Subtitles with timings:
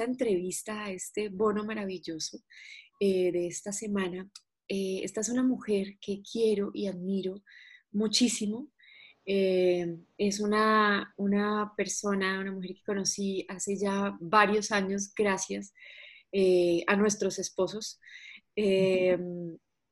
[0.00, 2.38] Esta entrevista, a este bono maravilloso
[3.00, 4.30] eh, de esta semana.
[4.66, 7.42] Eh, esta es una mujer que quiero y admiro
[7.92, 8.70] muchísimo.
[9.26, 15.74] Eh, es una, una, persona, una mujer que conocí hace ya varios años gracias
[16.86, 18.00] a nuestros esposos.
[18.56, 19.18] Ella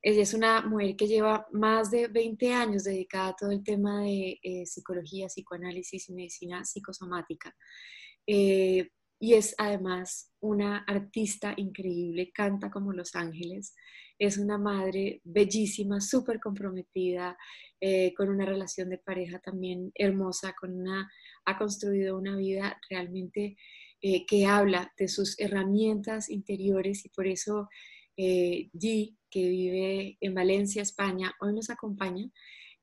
[0.01, 4.63] es una mujer que lleva más de 20 años dedicada a todo el tema de
[4.65, 7.55] psicología, psicoanálisis y medicina psicosomática.
[9.19, 13.75] Y es además una artista increíble, canta como Los Ángeles.
[14.17, 17.37] Es una madre bellísima, súper comprometida,
[17.81, 21.09] eh, con una relación de pareja también hermosa, con una,
[21.45, 23.57] ha construido una vida realmente
[24.01, 27.67] que habla de sus herramientas interiores y por eso
[28.21, 32.29] eh, G, que vive en Valencia, España, hoy nos acompaña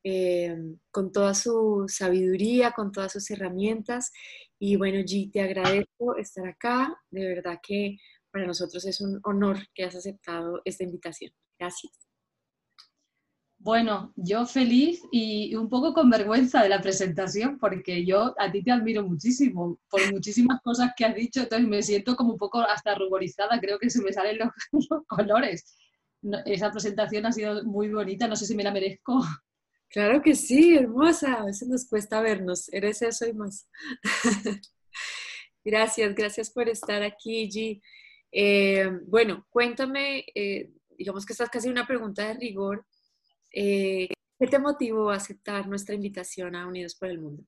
[0.09, 0.57] eh,
[0.93, 4.13] con toda su sabiduría, con todas sus herramientas.
[4.57, 6.97] Y bueno, G, te agradezco estar acá.
[7.11, 7.97] De verdad que
[8.31, 11.33] para nosotros es un honor que has aceptado esta invitación.
[11.59, 11.93] Gracias.
[13.59, 18.63] Bueno, yo feliz y un poco con vergüenza de la presentación porque yo a ti
[18.63, 22.61] te admiro muchísimo por muchísimas cosas que has dicho, entonces me siento como un poco
[22.61, 24.51] hasta ruborizada, creo que se me salen los,
[25.09, 25.65] colores.
[26.45, 29.21] esa presentación ha sido muy bonita, no sé si me la merezco.
[29.89, 33.69] Claro que sí, hermosa, a veces nos cuesta vernos, eres eso y más.
[35.65, 37.83] gracias, gracias por estar aquí, G.
[38.33, 42.85] Eh, bueno, cuéntame, eh, digamos que esta es casi una pregunta de rigor
[43.59, 47.43] eh, ¿Qué te motivó a aceptar nuestra invitación a Unidos por el Mundo?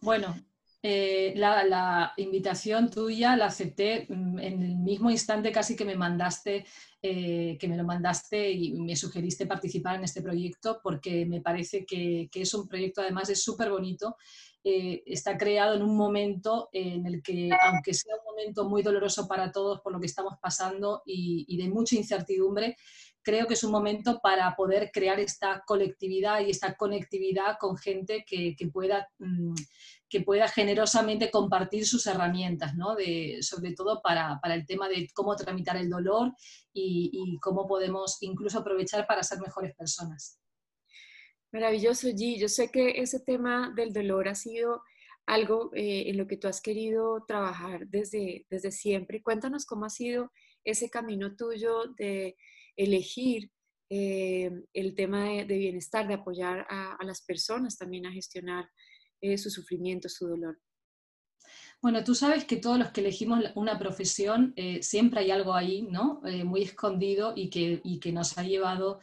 [0.00, 0.34] Bueno,
[0.82, 6.64] eh, la, invitación tuya la acepté mm, en el mismo instante casi que me mandaste,
[7.02, 11.84] eh, que me lo mandaste y me sugeriste participar en este proyecto porque me parece
[11.84, 14.16] que, es un proyecto además es súper bonito.
[14.62, 19.50] Está creado en un momento en el que, aunque sea un momento muy doloroso para
[19.52, 22.76] todos por lo que estamos pasando y de mucha incertidumbre,
[23.22, 28.24] creo que es un momento para poder crear esta colectividad y esta conectividad con gente
[28.26, 29.54] que, pueda, mm,
[30.08, 32.96] que pueda generosamente compartir sus herramientas, ¿no?
[33.40, 36.32] sobre todo para, el tema de cómo tramitar el dolor
[36.72, 40.38] y, cómo podemos incluso aprovechar para ser mejores personas.
[41.52, 42.38] Maravilloso, G.
[42.38, 44.82] Yo sé que ese tema del dolor ha sido
[45.26, 49.22] algo eh, en lo que tú has querido trabajar desde, desde siempre.
[49.22, 50.32] Cuéntanos cómo ha sido
[50.64, 52.36] ese camino tuyo de
[52.76, 53.50] elegir
[53.92, 58.70] eh, el tema de, bienestar, de apoyar a, las personas también a gestionar
[59.20, 60.60] eh, su sufrimiento, su dolor.
[61.82, 65.82] Bueno, tú sabes que todos los que elegimos una profesión, eh, siempre hay algo ahí,
[65.82, 66.20] ¿no?
[66.44, 69.00] muy escondido y que, que, nos ha llevado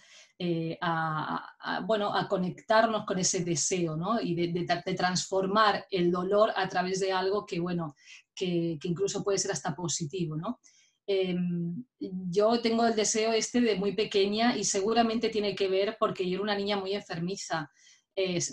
[0.82, 4.22] a, bueno, a conectarnos con ese deseo, ¿no?
[4.22, 4.66] Y de,
[4.96, 7.96] transformar el dolor a través de algo que, bueno,
[8.36, 10.60] que, incluso puede ser hasta positivo, ¿no?
[11.08, 16.30] Em, yo tengo el deseo este de muy pequeña y seguramente tiene que ver porque
[16.30, 17.72] yo era una niña muy enfermiza.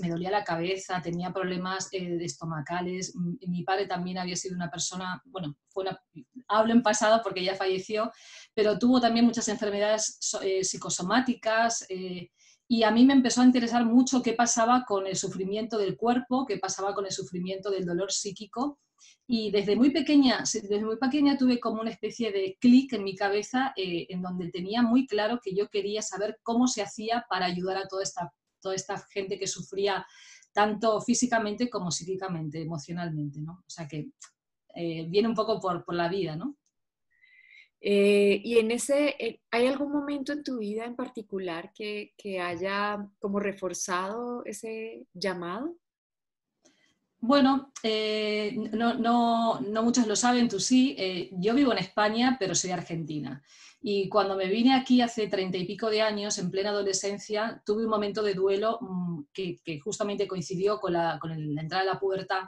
[0.01, 3.15] me dolía la cabeza, tenía problemas eh, estomacales.
[3.47, 5.85] Mi padre también había sido una persona, bueno, fue
[6.49, 8.13] hablo en pasado porque ya falleció,
[8.55, 11.85] pero tuvo también muchas enfermedades eh, psicosomáticas.
[11.89, 12.31] Eh,
[12.67, 16.47] y a mí me empezó a interesar mucho qué pasaba con el sufrimiento del cuerpo,
[16.47, 18.79] qué pasaba con el sufrimiento del dolor psíquico
[19.27, 23.15] y desde muy pequeña, desde muy pequeña tuve como una especie de clic en mi
[23.17, 27.45] cabeza eh, en donde tenía muy claro que yo quería saber cómo se hacía para
[27.47, 28.33] ayudar a toda esta,
[28.63, 30.07] toda esta gente que sufría
[30.53, 33.53] tanto físicamente como psíquicamente, emocionalmente, ¿no?
[33.53, 34.09] O sea que
[34.75, 36.57] viene un poco por, por la vida, ¿no?
[37.87, 43.39] Eh, y en ese, ¿hay algún momento en tu vida en particular que, haya como
[43.39, 45.77] reforzado ese llamado?
[47.19, 50.97] Bueno, eh, no, muchos lo saben, tú sí.
[50.99, 53.43] Eh, yo vivo en España, pero soy argentina.
[53.83, 57.85] Y cuando me vine aquí hace treinta y pico de años, en plena adolescencia, tuve
[57.85, 61.21] un momento de duelo mm, que, justamente coincidió con la,
[61.61, 62.45] entrada de la pubertad,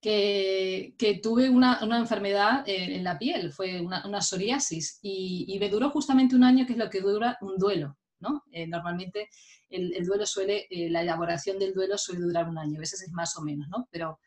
[0.00, 6.34] que, tuve una, enfermedad en, la piel, fue una, psoriasis, y, y, me duró justamente
[6.34, 7.96] un año, que es lo que dura un duelo.
[8.20, 8.44] ¿no?
[8.52, 9.28] Eh, normalmente
[9.68, 13.12] el, duelo suele, eh, la elaboración del duelo suele durar un año, a veces es
[13.12, 13.88] más o menos, ¿no?
[13.90, 14.20] Pero,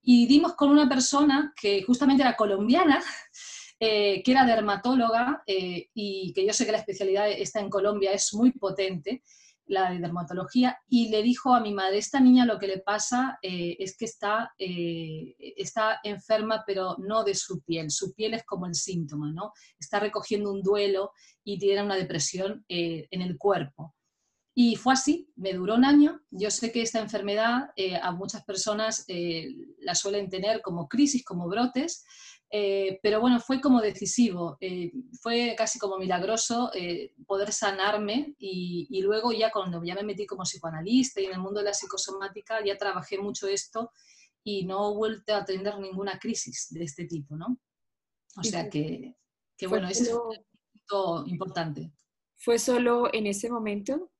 [0.00, 3.02] y dimos con una persona que justamente era colombiana,
[3.80, 8.32] eh, que era dermatóloga y que yo sé que la especialidad está en Colombia, es
[8.34, 9.22] muy potente,
[9.72, 13.38] la de dermatología, y le dijo a mi madre, esta niña lo que le pasa
[13.42, 18.74] es que está, está enferma, pero no de su piel, su piel es como el
[18.74, 19.52] síntoma, ¿no?
[19.78, 21.12] Está recogiendo un duelo
[21.44, 23.94] y tiene una depresión en el cuerpo.
[24.54, 26.20] Y fue así, me duró un año.
[26.30, 29.48] Yo sé que esta enfermedad eh, a muchas personas eh,
[29.78, 32.04] la suelen tener como crisis, como brotes,
[32.54, 34.58] eh, pero bueno, fue como decisivo,
[35.20, 36.70] fue casi como milagroso
[37.26, 41.40] poder sanarme y, y, luego ya cuando ya me metí como psicoanalista y en el
[41.40, 43.90] mundo de la psicosomática ya trabajé mucho esto
[44.44, 47.58] y no he vuelto a tener ninguna crisis de este tipo, ¿no?
[48.36, 49.14] O sea que,
[49.56, 50.36] que bueno, ese es un
[50.72, 51.92] punto importante.
[52.36, 54.10] ¿Fue solo en ese momento?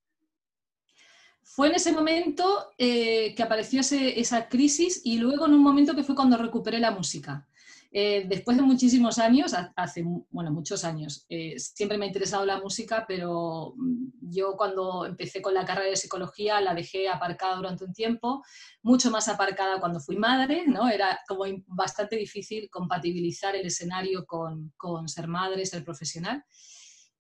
[1.42, 6.04] Fue en ese momento eh, que apareció esa crisis y luego en un momento que
[6.04, 7.48] fue cuando recuperé la música.
[7.94, 12.58] Eh, después de muchísimos años, hace bueno, muchos años, eh, siempre me ha interesado la
[12.58, 17.84] música, pero mm, yo cuando empecé con la carrera de psicología la dejé aparcada durante
[17.84, 18.42] un tiempo,
[18.82, 20.88] mucho más aparcada cuando fui madre, ¿no?
[20.88, 26.42] Era como bastante difícil compatibilizar el escenario con, con ser madre, ser profesional.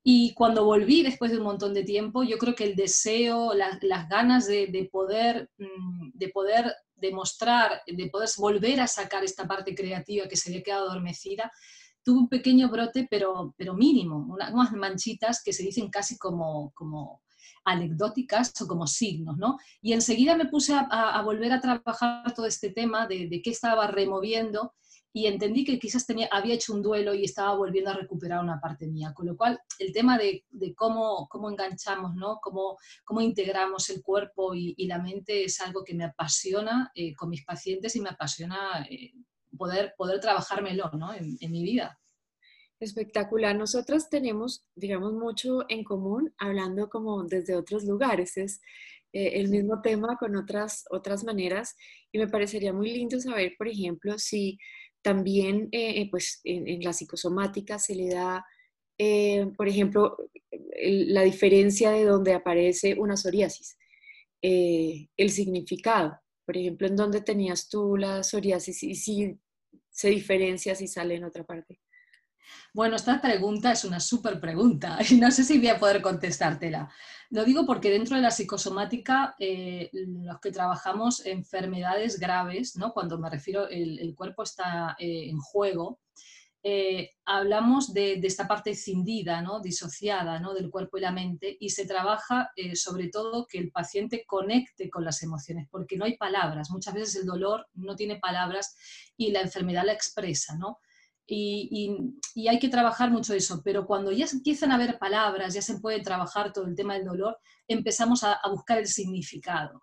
[0.04, 4.08] Y cuando volví después de un montón de tiempo, yo creo que el deseo, las
[4.08, 10.28] ganas de, poder, mm, de poder demostrar, de poder volver a sacar esta parte creativa
[10.28, 11.52] que se había quedado adormecida,
[12.02, 17.20] tuvo un pequeño brote, pero, pero mínimo, unas manchitas que se dicen casi como, como
[17.64, 19.58] anecdóticas o como signos, ¿no?
[19.80, 23.86] Y enseguida me puse a, volver a trabajar todo este tema de, de qué estaba
[23.86, 24.72] removiendo
[25.14, 28.60] y entendí que quizás tenía, había hecho un duelo y estaba volviendo a recuperar una
[28.60, 29.12] parte mía.
[29.14, 32.38] Con lo cual, el tema de, de cómo, cómo enganchamos, ¿no?
[32.40, 37.14] cómo, cómo integramos el cuerpo y, y, la mente es algo que me apasiona eh,
[37.14, 39.12] con mis pacientes y me apasiona eh,
[39.56, 41.12] poder, poder trabajármelo ¿no?
[41.12, 41.98] en, en, mi vida.
[42.80, 43.54] Espectacular.
[43.54, 48.38] Nosotras tenemos, digamos, mucho en común hablando como desde otros lugares.
[48.38, 48.60] Es
[49.12, 51.76] eh, el mismo tema con otras, otras maneras
[52.10, 54.58] y me parecería muy lindo saber, por ejemplo, si
[55.02, 58.44] también, eh, eh, pues, en, la psicosomática se le da,
[58.98, 60.16] eh, por ejemplo,
[60.80, 63.76] la diferencia de donde aparece una psoriasis,
[64.40, 66.18] el significado.
[66.44, 69.38] Por ejemplo, en dónde tenías tú la psoriasis y si
[69.90, 71.80] se diferencia si sale en otra parte.
[72.74, 76.90] Bueno, esta pregunta es una súper pregunta y no sé si voy a poder contestártela.
[77.30, 82.92] Lo digo porque dentro de la psicosomática, eh, los que trabajamos enfermedades graves, ¿no?
[82.92, 86.00] cuando me refiero el, el cuerpo está eh, en juego,
[86.62, 89.60] eh, hablamos de, de, esta parte cindida, ¿no?
[89.60, 90.52] disociada ¿no?
[90.52, 95.04] del cuerpo y la mente, y se trabaja sobre todo que el paciente conecte con
[95.04, 96.70] las emociones, porque no hay palabras.
[96.70, 98.76] Muchas veces el dolor no tiene palabras
[99.16, 100.56] y la enfermedad la expresa.
[100.56, 100.80] ¿no?
[101.26, 101.96] Y,
[102.48, 106.00] hay que trabajar mucho eso, pero cuando ya empiezan a haber palabras, ya se puede
[106.00, 107.38] trabajar todo el tema del dolor,
[107.68, 109.82] empezamos a, buscar el significado,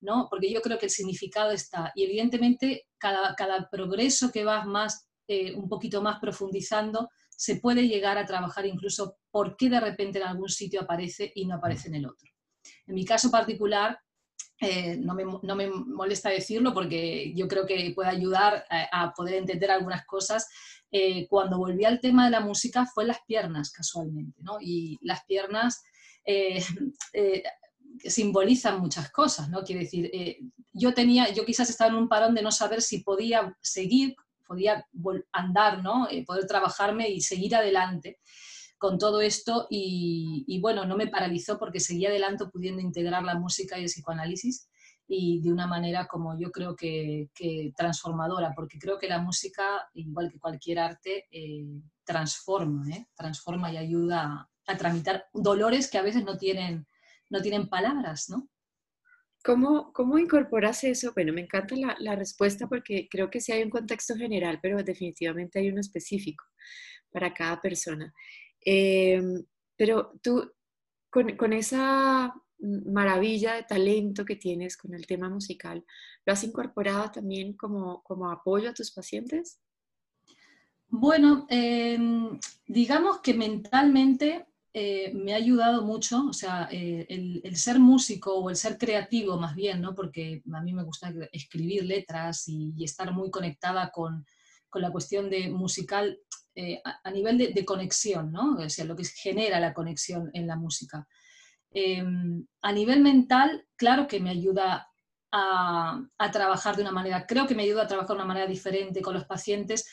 [0.00, 0.28] ¿no?
[0.30, 3.36] Porque yo creo que el significado está, y evidentemente cada,
[3.70, 9.16] progreso que vas más, eh, un poquito más profundizando, se puede llegar a trabajar incluso
[9.30, 12.30] por qué de repente en algún sitio aparece y no aparece en el otro.
[12.86, 13.98] En mi caso particular,
[14.60, 19.36] eh, no, me, no, me, molesta decirlo porque yo creo que puede ayudar a, poder
[19.36, 20.48] entender algunas cosas.
[20.92, 24.58] Eh, cuando volví al tema de la música fue las piernas, casualmente, ¿no?
[24.60, 25.82] Y las piernas
[26.24, 26.62] eh,
[28.04, 29.62] simbolizan muchas cosas, ¿no?
[29.62, 30.10] Quiere decir,
[30.72, 34.14] yo tenía, yo quizás estaba en un parón de no saber si podía seguir,
[34.46, 34.86] podía
[35.32, 36.08] andar, ¿no?
[36.26, 38.18] poder trabajarme y seguir adelante
[38.80, 43.78] con todo esto y, bueno, no me paralizó porque seguía adelante pudiendo integrar la música
[43.78, 44.70] y el psicoanálisis
[45.06, 47.28] y de una manera como yo creo que,
[47.76, 51.66] transformadora, porque creo que la música, igual que cualquier arte, eh,
[52.04, 53.06] transforma, ¿eh?
[53.14, 56.86] transforma y ayuda a, tramitar dolores que a veces no tienen,
[57.28, 58.48] no tienen palabras, ¿no?
[59.44, 61.12] ¿Cómo, ¿Cómo, incorporas eso?
[61.14, 64.82] Bueno, me encanta la, la, respuesta porque creo que sí hay un contexto general, pero
[64.82, 66.44] definitivamente hay uno específico
[67.10, 68.14] para cada persona.
[68.60, 69.44] Em,
[69.76, 70.52] pero tú,
[71.10, 75.84] con, esa maravilla de talento que tienes con el tema musical,
[76.24, 79.60] ¿lo has incorporado también como, como apoyo a tus pacientes?
[80.88, 87.78] Bueno, em, digamos que mentalmente eh, me ha ayudado mucho, o sea, eh, el, ser
[87.78, 89.94] músico o el ser creativo más bien, ¿no?
[89.94, 94.24] Porque a mí me gusta escribir letras y, y estar muy conectada con,
[94.68, 96.18] con la cuestión de musical
[96.54, 98.56] eh, a, nivel de, conexión, ¿no?
[98.56, 101.06] O lo que genera la conexión en la música.
[101.72, 104.88] Em, a nivel mental, claro que me ayuda
[105.32, 106.02] a,
[106.32, 109.14] trabajar de una manera, creo que me ayuda a trabajar de una manera diferente con
[109.14, 109.88] los pacientes.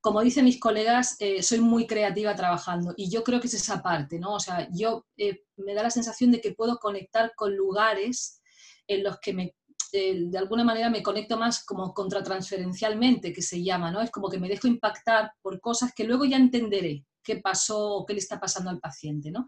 [0.00, 3.82] Como dicen mis colegas, eh, soy muy creativa trabajando y yo creo que es esa
[3.82, 4.34] parte, ¿no?
[4.34, 8.40] O sea, yo eh, me da la sensación de que puedo conectar con lugares
[8.86, 9.56] en los que me
[9.96, 14.00] eh, de alguna manera me conecto más como contratransferencialmente, que se llama, ¿no?
[14.00, 18.06] Es como que me dejo impactar por cosas que luego ya entenderé qué pasó o
[18.06, 19.46] qué le está pasando al paciente, ¿no?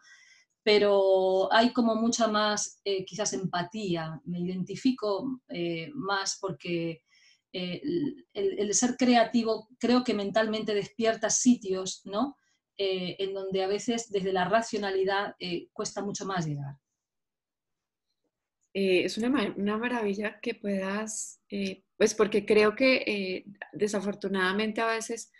[0.69, 4.21] pero hay como mucha más, eh, quizás, empatía.
[4.27, 7.05] Me identifico eh, más porque
[7.55, 7.81] eh,
[8.35, 12.37] el, ser creativo creo que mentalmente despierta sitios, ¿no?
[12.81, 15.35] en donde a veces desde la racionalidad
[15.73, 16.77] cuesta mucho más llegar.
[18.73, 21.41] Es una, una, maravilla que puedas,
[21.97, 25.33] pues porque creo que desafortunadamente a veces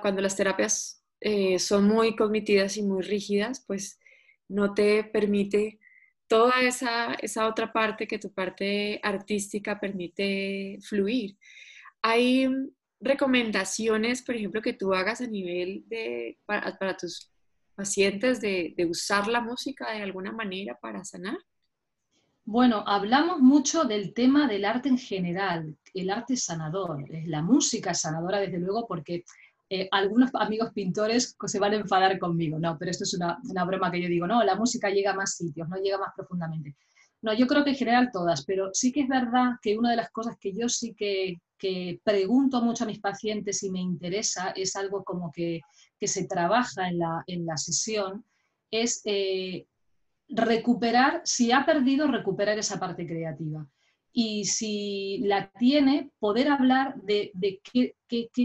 [0.00, 1.02] cuando las terapias
[1.58, 3.98] son muy cognitivas y muy rígidas, pues
[4.48, 5.80] no te permite
[6.32, 11.36] toda esa, otra parte que tu parte artística permite fluir.
[12.00, 12.48] Hay
[13.00, 17.30] recomendaciones, por ejemplo, que tú hagas a nivel de, para, tus
[17.74, 21.36] pacientes de, de, usar la música de alguna manera para sanar?
[22.44, 28.40] Bueno, hablamos mucho del tema del arte en general, el arte sanador, la música sanadora
[28.40, 29.24] desde luego, porque
[29.70, 33.92] eh, algunos amigos pintores se van a enfadar conmigo, no, pero esto es una, broma
[33.92, 36.76] que yo digo, no, la música llega a más sitios, no llega más profundamente.
[37.22, 39.96] No, yo creo que en general todas, pero sí que es verdad que una de
[39.96, 41.40] las cosas que yo sí que,
[42.02, 45.60] pregunto mucho a mis pacientes y me interesa, es algo como que,
[46.00, 46.98] se trabaja en
[47.46, 48.24] la, sesión,
[48.68, 49.66] es eh,
[50.32, 53.66] recuperar, si ha perdido, recuperar esa parte creativa
[54.12, 57.94] y si la tiene, poder hablar de, qué,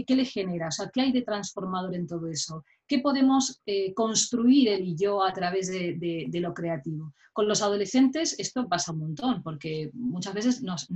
[0.08, 4.68] le genera, o sea, qué hay de transformador en todo eso, qué podemos eh, construir
[4.70, 7.12] él y yo a través de, lo creativo.
[7.34, 10.88] Con los adolescentes esto pasa un montón, porque muchas veces nos,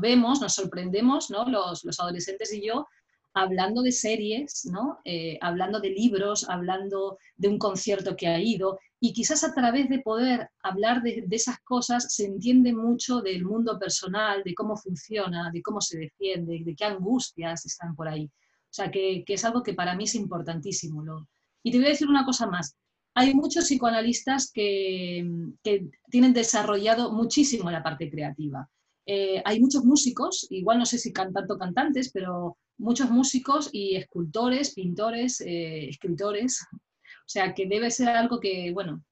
[0.00, 1.48] vemos, nos sorprendemos, ¿no?
[1.48, 2.86] los, los adolescentes y yo,
[3.32, 4.98] hablando de series, ¿no?
[5.04, 9.88] Eh, hablando de libros, hablando de un concierto que ha ido, y quizás a través
[9.88, 15.50] de poder hablar de, esas cosas se entiende mucho del mundo personal, de cómo funciona,
[15.52, 18.24] de cómo se defiende, de qué angustias están por ahí.
[18.26, 21.04] O sea, que, es algo que para mí es importantísimo.
[21.62, 22.76] Y te voy a decir una cosa más.
[23.14, 25.24] Hay muchos psicoanalistas que,
[26.10, 28.68] tienen desarrollado muchísimo la parte creativa.
[29.06, 33.96] Eh, hay muchos músicos, igual no sé si cantantes o cantantes, pero muchos músicos y
[33.96, 36.66] escultores, pintores, eh, escritores.
[37.28, 39.04] O sea, que debe ser algo que, bueno,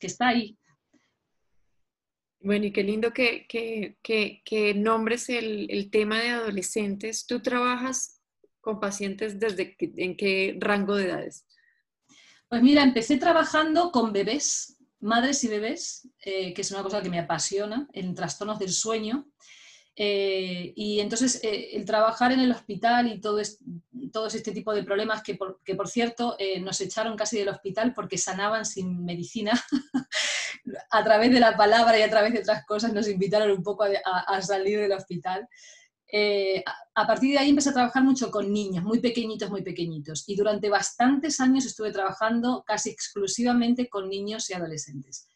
[0.00, 0.58] que está ahí.
[2.40, 7.24] Bueno, y qué lindo que, que, nombres el, el, tema de adolescentes.
[7.24, 8.20] ¿Tú trabajas
[8.60, 11.46] con pacientes desde en qué rango de edades?
[12.48, 17.10] Pues mira, empecé trabajando con bebés, madres y bebés, eh, que es una cosa que
[17.10, 19.30] me apasiona, en trastornos del sueño.
[20.00, 23.42] Eh, y entonces eh, el trabajar en el hospital y todo,
[24.12, 27.48] todo este tipo de problemas que por, que por cierto eh, nos echaron casi del
[27.48, 29.60] hospital porque sanaban sin medicina,
[30.90, 33.82] a través de la palabra y a través de otras cosas nos invitaron un poco
[33.82, 35.48] a, salir del hospital.
[36.94, 40.28] a, partir de ahí empecé a trabajar mucho con niños, muy pequeñitos, muy pequeñitos.
[40.28, 45.27] Y durante bastantes años estuve trabajando casi exclusivamente con niños y adolescentes.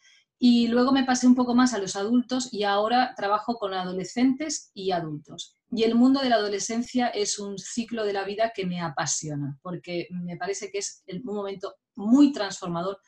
[0.44, 4.72] Y luego me pasé un poco más a los adultos y ahora trabajo con adolescentes
[4.74, 5.54] y adultos.
[5.70, 9.56] Y el mundo de la adolescencia es un ciclo de la vida que me apasiona,
[9.62, 12.98] porque me parece que es un momento muy transformador,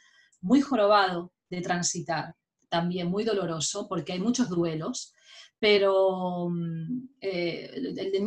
[0.42, 2.36] muy jorobado de transitar,
[2.68, 5.12] también muy doloroso, porque hay muchos duelos,
[5.58, 7.68] pero mm, eh,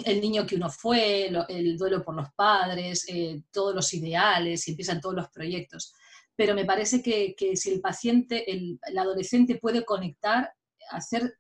[0.06, 4.72] el, niño que uno fue, el duelo por los padres, eh, todos los ideales, y
[4.72, 5.94] empiezan todos los proyectos
[6.38, 10.54] pero me parece que, si el paciente, el, adolescente puede conectar,
[10.92, 11.36] hacer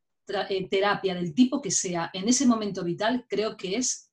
[0.50, 4.10] eh, terapia del tipo que sea en ese momento vital, creo que es,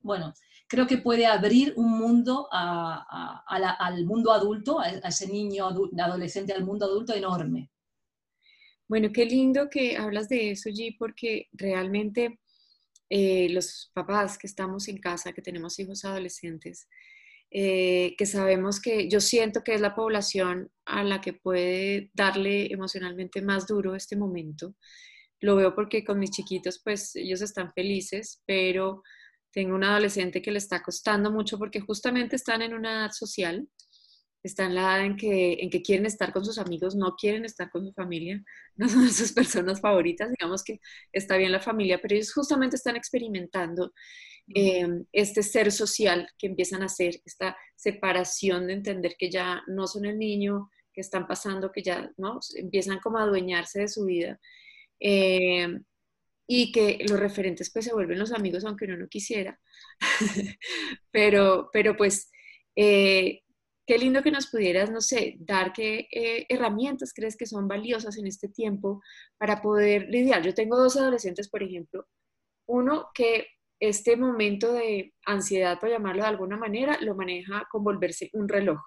[0.00, 0.34] bueno,
[0.66, 6.86] creo que puede abrir un mundo al mundo adulto, a, ese niño adolescente, al mundo
[6.86, 7.70] adulto enorme.
[8.88, 12.40] Bueno, qué lindo que hablas de eso, G, porque realmente
[13.08, 16.88] eh, los papás que estamos en casa, que tenemos hijos adolescentes,
[17.58, 22.70] eh, que sabemos que yo siento que es la población a la que puede darle
[22.70, 24.74] emocionalmente más duro este momento.
[25.40, 29.02] Lo veo porque con mis chiquitos, pues ellos están felices, pero
[29.52, 33.66] tengo un adolescente que le está costando mucho porque justamente están en una edad social,
[34.42, 37.46] están en la edad en que, en que quieren estar con sus amigos, no quieren
[37.46, 38.44] estar con su familia,
[38.76, 40.78] no son sus personas favoritas, digamos que
[41.10, 43.94] está bien la familia, pero ellos justamente están experimentando
[44.54, 49.86] Em, este ser social que empiezan a hacer, esta separación de entender que ya no
[49.88, 52.38] son el niño, que están pasando, que ya ¿no?
[52.56, 54.40] empiezan como a adueñarse de su vida.
[55.00, 55.84] Em,
[56.48, 59.60] y que los referentes pues se vuelven los amigos aunque uno no quisiera.
[61.10, 62.30] pero, pero pues,
[62.76, 63.42] eh,
[63.86, 68.16] qué lindo que nos pudieras, no sé, dar qué eh, herramientas crees que son valiosas
[68.18, 69.02] en este tiempo
[69.38, 70.42] para poder lidiar.
[70.42, 72.06] Yo tengo dos adolescentes, por ejemplo,
[72.66, 73.48] uno que
[73.80, 78.80] este momento de ansiedad, por llamarlo de alguna manera, lo maneja con volverse un reloj.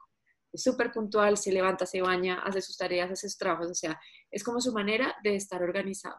[0.52, 4.00] es súper puntual, se levanta, se baña, hace sus tareas, hace sus trabajos, o sea,
[4.32, 6.16] es como su manera de estar organizado.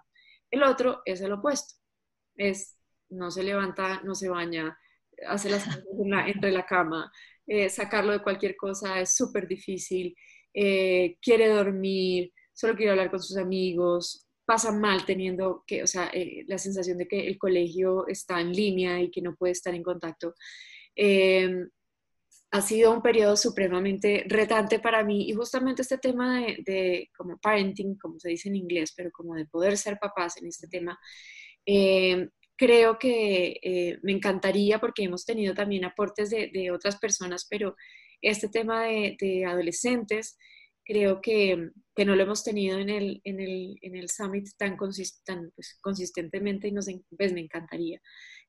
[0.50, 1.75] El otro es el opuesto,
[2.37, 2.77] es
[3.11, 4.79] no se levanta, no se baña,
[5.27, 5.85] hace las cosas
[6.27, 7.11] entre la cama,
[7.47, 10.15] eh, sacarlo de cualquier cosa es súper difícil,
[10.55, 16.11] eh, quiere dormir, solo quiere hablar con sus amigos, pasa mal teniendo que, o sea,
[16.12, 19.73] eh, la sensación de que el colegio está en línea y que no puede estar
[19.73, 20.35] en contacto.
[20.97, 21.71] Em,
[22.50, 27.38] ha sido un periodo supremamente retante para mí y justamente este tema de, de, como
[27.38, 30.99] parenting, como se dice en inglés, pero como de poder ser papás en este tema,
[31.64, 37.76] em, creo que eh, me encantaría porque hemos tenido también aportes de, otras personas, pero
[38.21, 40.37] este tema de, adolescentes
[40.85, 44.76] creo que, que, no lo hemos tenido en el, en el, en el summit tan,
[44.76, 48.00] pues, consistentemente y nos, pues, me encantaría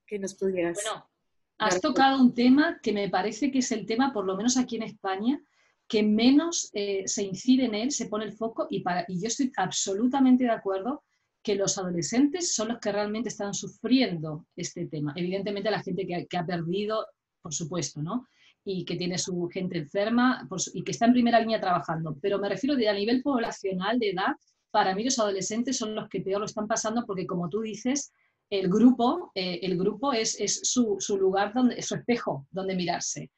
[0.08, 0.79] que nos pudieras...
[0.84, 1.10] Bueno,
[1.58, 4.77] has tocado un tema que me parece que es el tema, por lo menos aquí
[4.77, 5.41] en España,
[5.88, 9.27] que menos eh, se incide en él, se pone el foco y, para, y yo
[9.27, 11.03] estoy absolutamente de acuerdo
[11.43, 15.13] que los adolescentes son los que realmente están sufriendo este tema.
[15.15, 17.08] Evidentemente la gente que, ha perdido,
[17.41, 18.27] por supuesto, ¿no?
[18.63, 22.18] Y que tiene su gente enferma y que está en primera línea trabajando.
[22.22, 24.36] Pero me refiero de, a nivel poblacional de edad,
[24.70, 28.13] para mí los adolescentes son los que peor lo están pasando porque, como tú dices,
[28.50, 33.32] el grupo, eh, el grupo es, su, lugar, donde, su espejo donde mirarse.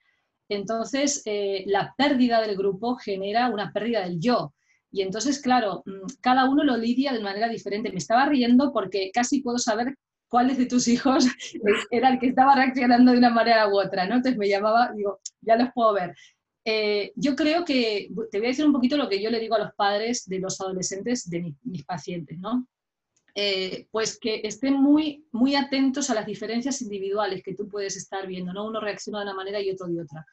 [0.49, 4.53] Entonces, eh, la pérdida del grupo genera una pérdida del yo.
[4.91, 7.91] Y entonces, claro, mm, cada uno lo lidia de manera diferente.
[7.91, 9.95] Me estaba riendo porque casi puedo saber
[10.33, 11.27] cuáles de tus hijos
[11.91, 14.15] era el que estaba reaccionando de una manera u otra, ¿no?
[14.15, 16.15] Entonces me llamaba, digo, ya los puedo ver.
[16.65, 19.53] Eh, yo creo que, te voy a decir un poquito lo que yo le digo
[19.53, 22.67] a los padres de los adolescentes de mis pacientes, ¿no?
[23.35, 28.25] Eh, pues que estén muy, muy atentos a las diferencias individuales que tú puedes estar
[28.25, 28.65] viendo, ¿no?
[28.65, 30.25] Uno reacciona de una manera y otro de otra.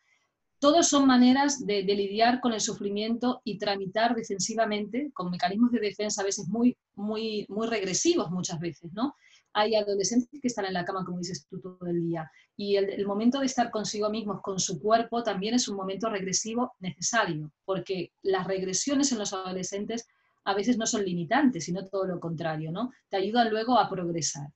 [0.59, 6.23] Todos son maneras de, lidiar con el sufrimiento y tramitar defensivamente, con mecanismos de defensa
[6.23, 9.15] a veces muy, muy, muy regresivos muchas veces, ¿no?
[9.53, 12.31] Hay adolescentes que están en la cama, como dices tú, todo el día.
[12.57, 16.75] Y el, momento de estar consigo mismos, con su cuerpo, también es un momento regresivo
[16.79, 20.07] necesario, porque las regresiones en los adolescentes
[20.45, 22.93] a veces no son limitantes, sino todo lo contrario, ¿no?
[23.09, 24.49] Te ayudan luego a progresar.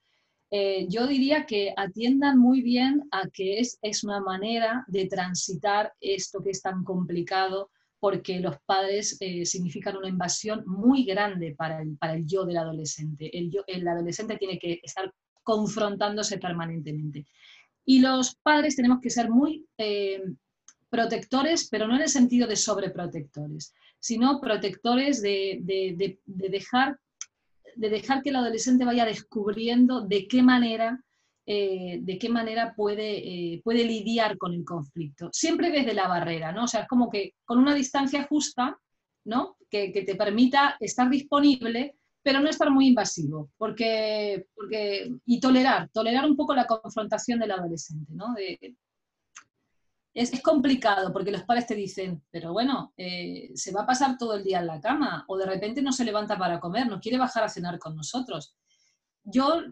[0.51, 5.93] Eh, yo diría que atiendan muy bien a que es, es una manera de transitar
[6.01, 7.71] esto que es tan complicado,
[8.05, 12.59] porque los padres eh, significan una invasión muy grande para el, para el yo del
[12.59, 13.31] adolescente.
[13.33, 15.11] El, yo, el adolescente tiene que estar
[15.43, 17.25] confrontándose permanentemente.
[17.87, 20.23] Y los padres tenemos que ser muy eh,
[20.91, 26.99] protectores, pero no en el sentido de sobreprotectores, sino protectores de, de, de dejar
[27.75, 31.03] de dejar que el adolescente vaya descubriendo de qué manera,
[31.47, 35.29] eh, de qué manera puede, eh, puede lidiar con el conflicto.
[35.33, 36.65] Siempre desde la barrera, ¿no?
[36.65, 38.79] O sea, es como que con una distancia justa,
[39.25, 39.57] ¿no?
[39.69, 46.25] Que, te permita estar disponible, pero no estar muy invasivo, porque, porque, y tolerar, tolerar
[46.25, 48.35] un poco la confrontación del adolescente, ¿no?
[50.15, 54.37] es, complicado porque los padres te dicen, pero bueno, eh, se va a pasar todo
[54.37, 57.19] el día en la cama o de repente no se levanta para comer, no quiere
[57.19, 58.57] bajar a cenar con nosotros.
[59.25, 59.63] Yo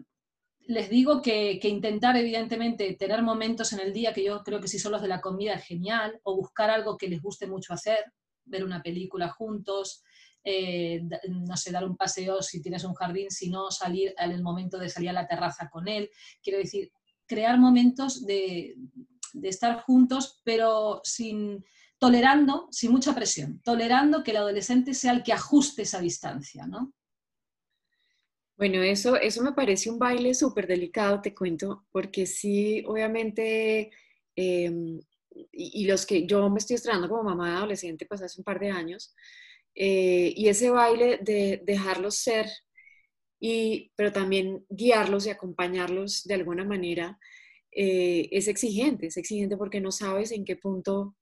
[0.65, 4.79] les digo que, intentar, evidentemente, tener momentos en el día que yo creo que si
[4.79, 7.99] son los de la comida es genial, o buscar algo que les guste mucho hacer,
[8.45, 10.03] ver una película juntos,
[10.43, 14.43] eh, no sé, dar un paseo si tienes un jardín, si no, salir en el
[14.43, 16.09] momento de salir a la terraza con él.
[16.41, 16.91] Quiero decir,
[17.25, 18.75] crear momentos de,
[19.33, 21.63] de estar juntos, pero sin
[21.97, 26.93] tolerando, sin mucha presión, tolerando que el adolescente sea el que ajuste esa distancia, ¿no?
[28.57, 33.91] Bueno, eso, eso me parece un baile súper delicado, te cuento, porque sí, obviamente,
[34.35, 34.99] em,
[35.51, 38.59] y, los que yo me estoy estrenando como mamá de adolescente, pues hace un par
[38.59, 39.15] de años,
[39.75, 42.47] eh, y ese baile de dejarlos ser,
[43.39, 47.19] y, pero también guiarlos y acompañarlos de alguna manera,
[47.71, 51.15] eh, es exigente, es exigente porque no sabes en qué punto,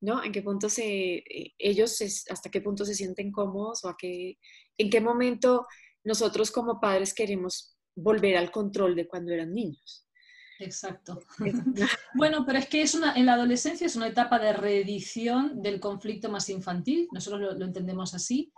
[0.00, 0.24] ¿no?
[0.24, 4.38] En qué punto se, eh, ellos, hasta qué punto se sienten cómodos o a qué,
[4.78, 5.66] en qué momento
[6.08, 10.06] nosotros como padres queremos volver al control de cuando eran niños.
[10.58, 11.20] Exacto.
[12.14, 15.78] bueno, pero es que es una, en la adolescencia es una etapa de reedición del
[15.78, 18.52] conflicto más infantil, nosotros lo entendemos así,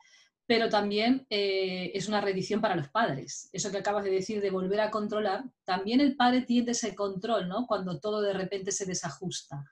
[0.46, 3.50] pero también eh, es una reedición para los padres.
[3.52, 7.48] Eso que acabas de decir de volver a controlar, también el padre tiene ese control,
[7.48, 7.66] ¿no?
[7.66, 9.64] Cuando todo de repente se desajusta.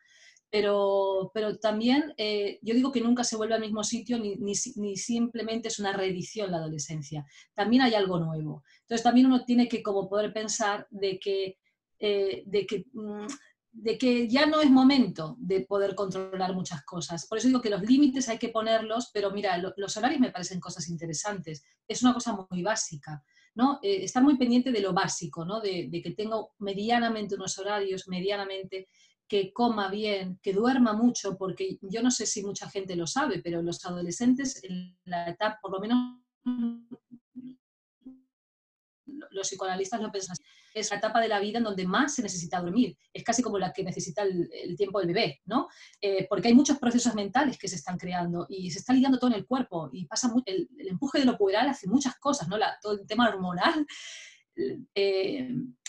[0.50, 4.96] Pero, pero también eh, yo digo que nunca se vuelve al mismo sitio ni, ni,
[4.96, 7.26] simplemente es una reedición la adolescencia.
[7.54, 8.64] También hay algo nuevo.
[8.80, 11.58] Entonces también uno tiene que como poder pensar de que,
[11.98, 13.26] eh, de que mm,
[13.80, 17.26] de que ya no es momento de poder controlar muchas cosas.
[17.26, 20.58] Por eso digo que los límites hay que ponerlos, pero mira, los horarios me parecen
[20.58, 21.64] cosas interesantes.
[21.87, 23.22] Es una cosa muy básica,
[23.54, 23.78] ¿no?
[23.82, 25.61] Eh, estar muy pendiente de lo básico, ¿no?
[25.61, 28.88] De, de, que tengo medianamente unos horarios, medianamente
[29.28, 33.40] que coma bien, que duerma mucho, porque yo no sé si mucha gente lo sabe,
[33.42, 36.18] pero los adolescentes en la etapa, por lo menos
[39.30, 40.36] los psicoanalistas lo piensan
[40.78, 42.96] es la etapa de la vida en donde más se necesita dormir.
[43.12, 45.68] Es casi como la que necesita el, tiempo del bebé, ¿no?
[46.00, 49.30] Eh, porque hay muchos procesos mentales que se están creando y se está lidiando todo
[49.30, 52.56] en el cuerpo y pasa el, empuje de lo puberal hace muchas cosas, ¿no?
[52.80, 53.86] todo el tema hormonal
[54.94, 55.48] eh,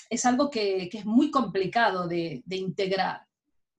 [0.09, 3.25] es algo que, es muy complicado de, integrar.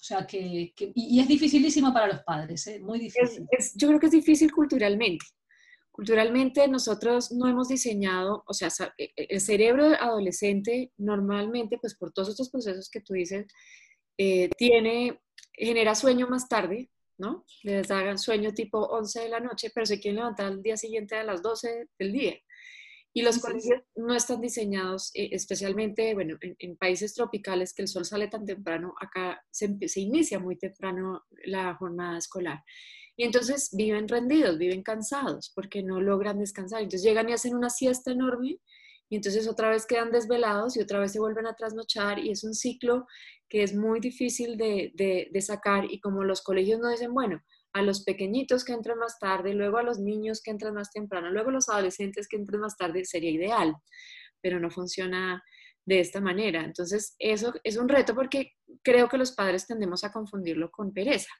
[0.00, 2.80] O sea, que, y es dificilísimo para los padres, ¿eh?
[2.80, 3.46] muy difícil.
[3.74, 5.26] yo creo que es difícil culturalmente
[5.90, 12.10] Culturalmente nosotros no hemos diseñado, o sea, e, e, el cerebro adolescente normalmente, pues por
[12.10, 13.46] todos estos procesos que tú dices,
[14.16, 15.20] eh, tiene,
[15.52, 17.44] genera sueño más tarde, ¿no?
[17.64, 21.16] Les hagan sueño tipo 11 de la noche, pero se quieren levantar al día siguiente
[21.16, 22.38] a las 12 del día.
[23.12, 28.04] Y los colegios no están diseñados, eh, especialmente, bueno, en, países tropicales que el sol
[28.04, 32.62] sale tan temprano, acá se, se inicia muy temprano la jornada escolar.
[33.16, 36.82] Y entonces viven rendidos, viven cansados porque no logran descansar.
[36.82, 38.60] Entonces llegan y hacen una siesta enorme
[39.10, 42.44] y entonces otra vez quedan desvelados y otra vez se vuelven a trasnochar y es
[42.44, 43.06] un ciclo
[43.48, 47.42] que es muy difícil de, de, sacar y como los colegios no dicen, bueno,
[47.72, 51.30] a los pequeñitos que entran más tarde, luego a los niños que entran más temprano,
[51.30, 53.74] luego a los adolescentes que entran más tarde, sería ideal,
[54.40, 55.42] pero no funciona
[55.87, 56.64] de esta manera.
[56.64, 58.52] Entonces, eso es un reto porque
[58.83, 61.30] creo que los padres tendemos a confundirlo con pereza.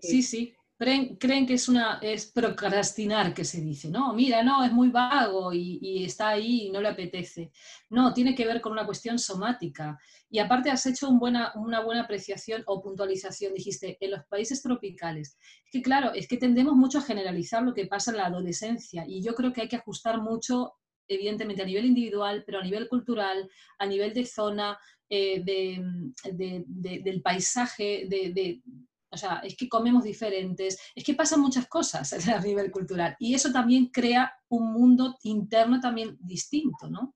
[0.00, 4.12] Sí, sí, creen, que es, una, es procrastinar, que se dice, ¿no?
[4.14, 7.50] Mira, no, es muy vago y, está ahí y no le apetece.
[7.90, 9.98] No, tiene que ver con una cuestión somática.
[10.30, 15.36] Y aparte has hecho buena, una buena apreciación o puntualización, dijiste, en los países tropicales.
[15.64, 19.04] Es que claro, es que tendemos mucho a generalizar lo que pasa en la adolescencia
[19.06, 20.74] y yo creo que hay que ajustar mucho
[21.08, 24.78] evidentemente a nivel individual, pero a nivel cultural, a nivel de zona,
[25.10, 28.62] eh, del paisaje, de,
[29.10, 33.34] o sea, es que comemos diferentes, es que pasan muchas cosas a nivel cultural y
[33.34, 37.14] eso también crea un mundo interno también distinto, ¿no?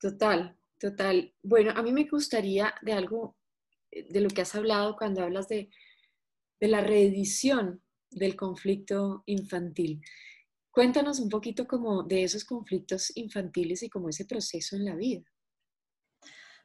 [0.00, 1.34] Total, total.
[1.42, 3.36] Bueno, a mí me gustaría de algo
[3.90, 5.70] eh, de lo que has hablado cuando hablas de,
[6.58, 10.02] de la reedición del conflicto infantil.
[10.70, 15.24] Cuéntanos un poquito como de esos conflictos infantiles y como ese proceso en la vida.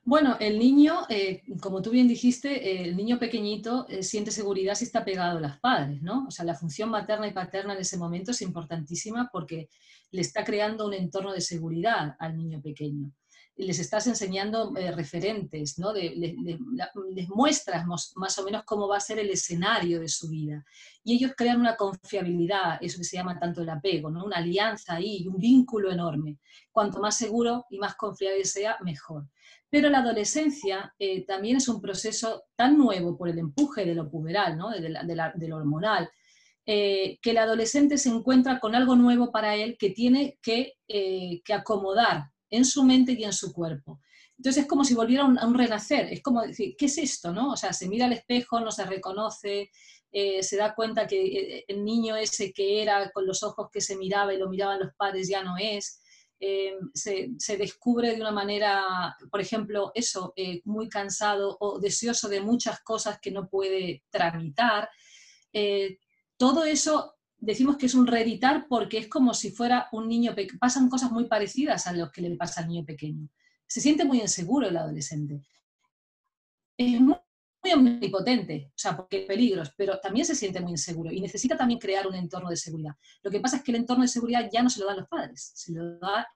[0.07, 4.85] Bueno, el niño, eh, como tú bien dijiste, el niño pequeñito eh, siente seguridad si
[4.85, 6.27] está pegado a los padres, ¿no?
[6.27, 9.67] O sea, la función materna y paterna en ese momento es importantísima porque
[10.11, 13.11] le está creando un entorno de seguridad al niño pequeño
[13.57, 15.93] les estás enseñando eh, referentes, ¿no?
[15.93, 20.65] les muestras más o menos cómo va a ser el escenario de su vida.
[21.03, 24.25] Y ellos crean una confiabilidad, eso que se llama tanto el apego, ¿no?
[24.25, 26.37] una alianza ahí, un vínculo enorme.
[26.71, 29.29] Cuanto más seguro y más confiable sea, mejor.
[29.69, 34.09] Pero la adolescencia eh, también es un proceso tan nuevo por el empuje de lo
[34.09, 34.69] puberal, ¿no?
[34.69, 36.09] de, lo hormonal,
[36.65, 41.53] eh, que el adolescente se encuentra con algo nuevo para él que tiene que, que
[41.53, 44.01] acomodar en su mente y en su cuerpo.
[44.37, 47.31] Entonces es como si volviera a un, renacer, es como decir, ¿qué es esto?
[47.31, 47.53] No?
[47.53, 49.71] O sea, se mira al espejo, no se reconoce,
[50.11, 53.81] eh, se da cuenta que eh, el niño ese que era con los ojos que
[53.81, 56.01] se miraba y lo miraban los padres ya no es.
[56.39, 60.33] Eh, se, descubre de una manera, por ejemplo, eso,
[60.65, 64.89] muy cansado o deseoso de muchas cosas que no puede tramitar.
[66.37, 70.89] todo eso decimos que es un reeditar porque es como si fuera un niño, pasan
[70.89, 73.29] cosas muy parecidas a lo que le pasa al niño pequeño.
[73.67, 75.41] Se siente muy inseguro el adolescente.
[76.77, 77.15] Es muy,
[77.73, 81.79] omnipotente, o sea, porque hay peligros, pero también se siente muy inseguro y necesita también
[81.79, 82.93] crear un entorno de seguridad.
[83.23, 85.07] Lo que pasa es que el entorno de seguridad ya no se lo dan los
[85.07, 86.27] padres, se lo da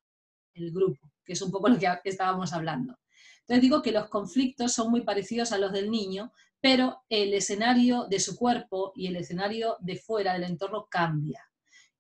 [0.55, 2.97] el grupo, que es un poco lo que estábamos hablando.
[3.41, 6.31] Entonces digo que los conflictos son muy parecidos a los del niño,
[6.61, 11.43] pero el escenario de su cuerpo y el escenario de fuera del entorno cambia.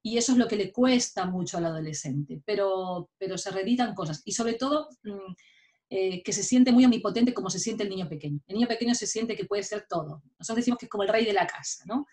[0.01, 4.21] Y eso es lo que le cuesta mucho al adolescente, pero, pero se reeditan cosas.
[4.25, 5.33] Y sobre todo, mm,
[5.89, 8.39] eh, que se siente muy omnipotente como se siente el niño pequeño.
[8.47, 10.21] El niño pequeño se siente que puede ser todo.
[10.37, 12.05] Nosotros decimos que es como el rey de la casa, ¿no?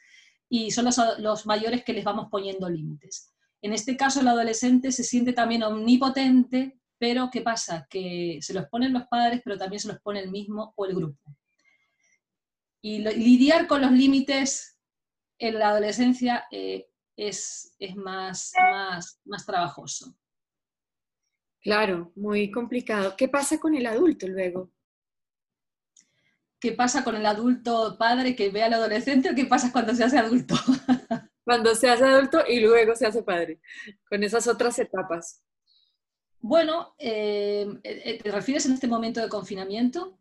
[0.48, 3.32] Y son los, los mayores que les vamos poniendo límites.
[3.62, 7.86] En este caso, el adolescente se siente también omnipotente, pero ¿qué pasa?
[7.90, 10.94] Que se los ponen los padres, pero también se los pone el mismo o el
[10.94, 11.36] grupo.
[12.86, 14.78] Y lidiar con los límites
[15.38, 20.16] en la adolescencia eh, es, es más, más, más trabajoso.
[21.60, 23.16] Claro, muy complicado.
[23.16, 24.70] ¿Qué pasa con el adulto luego?
[26.58, 30.04] qué pasa con el adulto padre que ve al adolescente o qué pasa cuando se
[30.04, 30.54] hace adulto.
[31.44, 33.60] cuando se hace adulto y luego se hace padre,
[34.08, 35.44] con esas otras etapas.
[36.40, 40.18] Bueno, eh, eh, ¿te refieres en este momento de confinamiento?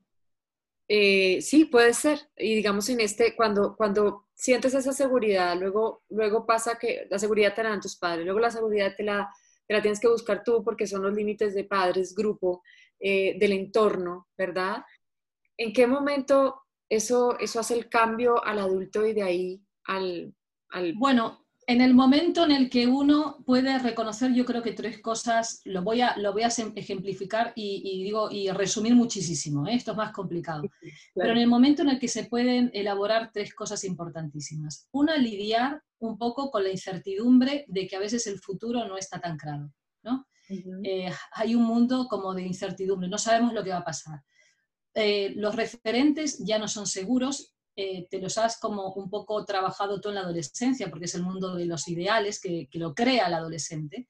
[0.87, 2.19] Eh, sí, puede ser.
[2.37, 7.53] Y digamos en este, cuando, cuando sientes esa seguridad, luego, luego pasa que la seguridad
[7.55, 9.29] te la dan tus padres, luego la seguridad te la,
[9.67, 12.61] te la tienes que buscar tú porque son los límites de padres, grupo,
[12.99, 14.83] del entorno, ¿verdad?
[15.57, 20.33] ¿En qué momento eso, eso hace el cambio al adulto y de ahí al,
[20.69, 20.93] al...
[20.93, 25.61] Bueno, en el momento en el que uno puede reconocer, yo creo que tres cosas,
[25.65, 29.73] lo voy a, lo voy a ejemplificar y, digo, y resumir muchísimo, ¿eh?
[29.73, 30.63] esto es más complicado,
[31.13, 34.87] pero en el momento en el que se pueden elaborar tres cosas importantísimas.
[34.91, 39.19] Una, lidiar un poco con la incertidumbre de que a veces el futuro no está
[39.19, 39.71] tan claro,
[40.03, 40.27] ¿no?
[40.83, 44.21] Eh, hay un mundo como de incertidumbre, no sabemos lo que va a pasar.
[44.93, 49.99] Eh, los referentes ya no son seguros eh, te los has como un poco trabajado
[49.99, 53.33] tú en la adolescencia, porque es el mundo de los ideales que, lo crea el
[53.33, 54.07] adolescente.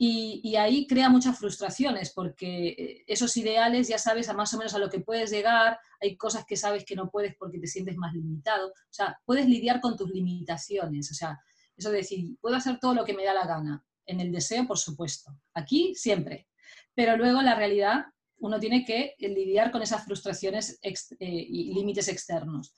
[0.00, 4.74] Y, ahí crea muchas frustraciones, porque eh, esos ideales ya sabes a más o menos
[4.74, 7.96] a lo que puedes llegar, hay cosas que sabes que no puedes porque te sientes
[7.96, 8.68] más limitado.
[8.68, 11.10] O sea, puedes lidiar con tus limitaciones.
[11.10, 11.38] O sea,
[11.76, 13.84] eso de decir, puedo hacer todo lo que me da la gana.
[14.06, 15.32] En el deseo, por supuesto.
[15.54, 16.48] Aquí, siempre.
[16.94, 18.06] Pero luego la realidad
[18.40, 22.72] uno tiene que lidiar con esas frustraciones eh, y límites externos.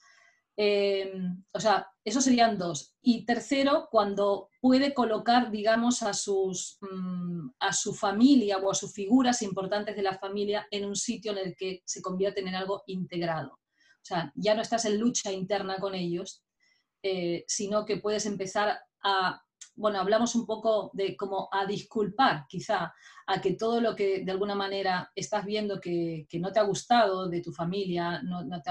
[0.57, 1.13] Eh,
[1.53, 2.95] o sea, esos serían dos.
[3.01, 8.93] Y tercero, cuando puede colocar, digamos, a, sus, mm, a su familia o a sus
[8.93, 12.83] figuras importantes de la familia en un sitio en el que se convierten en algo
[12.87, 13.53] integrado.
[13.53, 16.43] O sea, ya no estás en lucha interna con ellos,
[17.03, 19.41] eh, sino que puedes empezar a
[19.75, 22.93] bueno, hablamos un poco de cómo a disculpar quizá
[23.27, 27.29] a que todo lo que de alguna manera estás viendo que, no te ha gustado
[27.29, 28.69] de tu familia, no, te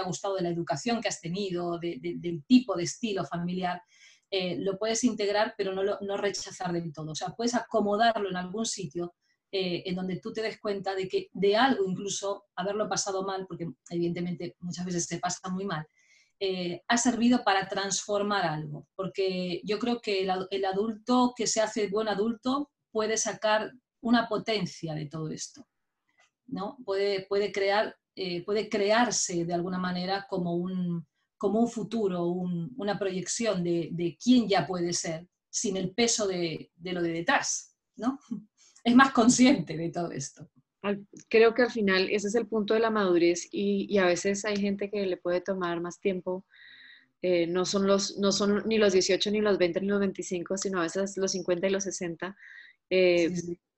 [0.00, 3.82] ha, gustado de la educación que has tenido, del tipo de estilo familiar,
[4.30, 7.12] eh, lo puedes integrar pero no, no rechazar del todo.
[7.12, 9.14] O sea, puedes acomodarlo en algún sitio
[9.50, 13.46] eh, en donde tú te des cuenta de que de algo, incluso haberlo pasado mal,
[13.46, 15.86] porque evidentemente muchas veces se pasa muy mal,
[16.40, 21.88] eh, ha servido para transformar algo, porque yo creo que el, adulto que se hace
[21.88, 25.66] buen adulto puede sacar una potencia de todo esto,
[26.46, 26.78] ¿no?
[26.84, 32.98] Puede, puede, crear, eh, puede crearse de alguna manera como un, como un futuro, una
[32.98, 37.74] proyección de, de, quién ya puede ser, sin el peso de, de lo de detrás,
[37.96, 38.18] ¿no?
[38.84, 40.48] Es más consciente de todo esto
[41.28, 44.56] creo que al final ese es el punto de la madurez y, a veces hay
[44.56, 46.44] gente que le puede tomar más tiempo.
[47.22, 50.56] Eh, no, son los, no son ni los 18, ni los 20, ni los 25,
[50.56, 52.36] sino a veces los 50 y los 60,
[52.90, 53.30] eh,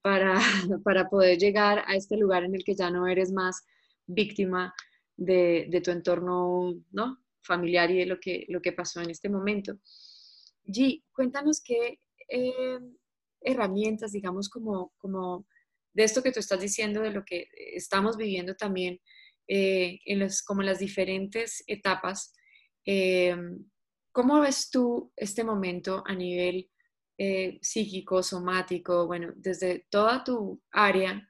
[0.02, 0.34] Para,
[0.84, 3.64] para poder llegar a este lugar en el que ya no eres más
[4.06, 4.74] víctima
[5.16, 7.18] de, de tu entorno ¿no?
[7.42, 9.78] familiar y de lo que, lo que pasó en este momento.
[10.66, 12.78] G, cuéntanos qué eh,
[13.40, 15.46] herramientas, digamos, como, como
[15.92, 19.00] de esto que tú estás diciendo, de lo que estamos viviendo también
[19.48, 22.32] eh, en los, como las diferentes etapas.
[22.86, 23.36] Eh,
[24.12, 26.70] ¿Cómo ves tú este momento a nivel
[27.18, 31.26] eh, psíquico, somático, bueno, desde toda tu área?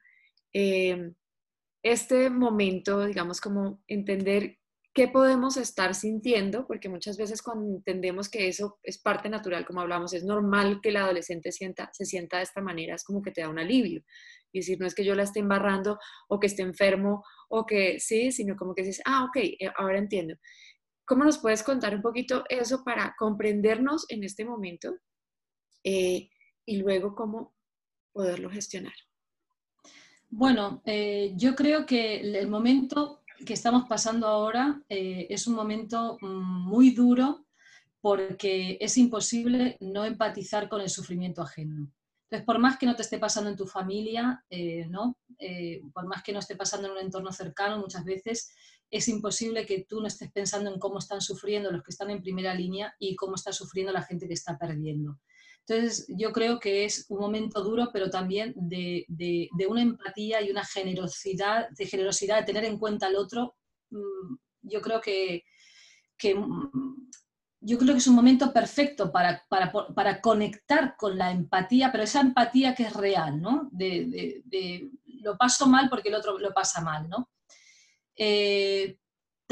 [1.83, 4.59] este momento, digamos, como entender
[4.93, 9.81] qué podemos estar sintiendo, porque muchas veces cuando entendemos que eso es parte natural, como
[9.81, 13.31] hablamos, es normal que el adolescente sienta, se sienta de esta manera, es como que
[13.31, 14.03] te da un alivio
[14.51, 17.99] y decir, no es que yo la esté embarrando o que esté enfermo o que
[17.99, 20.35] sí, sino como que dices, ah, ok, eh, ahora entiendo.
[21.05, 24.97] ¿Cómo nos puedes contar un poquito eso para comprendernos en este momento
[25.83, 26.29] eh,
[26.65, 27.55] y luego cómo
[28.13, 28.93] poderlo gestionar?
[30.29, 36.67] Bueno, eh, yo creo que el momento que estamos pasando ahora es un momento mm,
[36.67, 37.45] muy duro
[38.01, 41.91] porque es imposible no empatizar con el sufrimiento ajeno.
[42.31, 45.17] Entonces, por más que no te esté pasando en tu familia, eh, ¿no?
[45.37, 48.51] Eh, por más que no esté pasando en un entorno cercano, muchas veces
[48.89, 52.21] es imposible que tú no estés pensando en cómo están sufriendo los que están en
[52.21, 55.19] primera línea y cómo está sufriendo la gente que está perdiendo.
[55.67, 59.05] Entonces, yo creo que es un momento duro, pero también de,
[59.69, 63.55] una empatía y una generosidad, de generosidad, de tener en cuenta al otro.
[63.89, 65.43] Mm, yo creo que,
[66.17, 67.09] que mm,
[67.61, 72.21] yo creo que es un momento perfecto para, para, conectar con la empatía, pero esa
[72.21, 73.69] empatía que es real, ¿no?
[73.71, 74.89] De,
[75.21, 77.29] lo paso mal porque el otro lo pasa mal, ¿no?
[78.15, 78.97] Eh,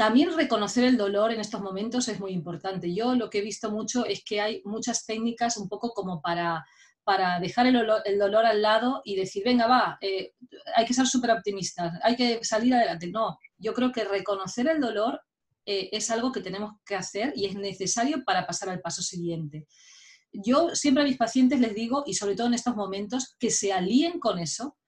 [0.00, 2.94] también reconocer el dolor en estos momentos es muy importante.
[2.94, 6.64] Yo lo que he visto mucho es que hay muchas técnicas un poco como para,
[7.04, 10.32] para dejar el, dolor al lado y decir, venga, va, eh,
[10.74, 13.08] hay que ser súper optimistas, hay que salir adelante.
[13.08, 15.20] No, yo creo que reconocer el dolor
[15.66, 19.66] eh, es algo que tenemos que hacer y es necesario para pasar al paso siguiente.
[20.32, 23.74] Yo siempre a mis pacientes les digo, y sobre todo en estos momentos, que se
[23.74, 24.78] alíen con eso,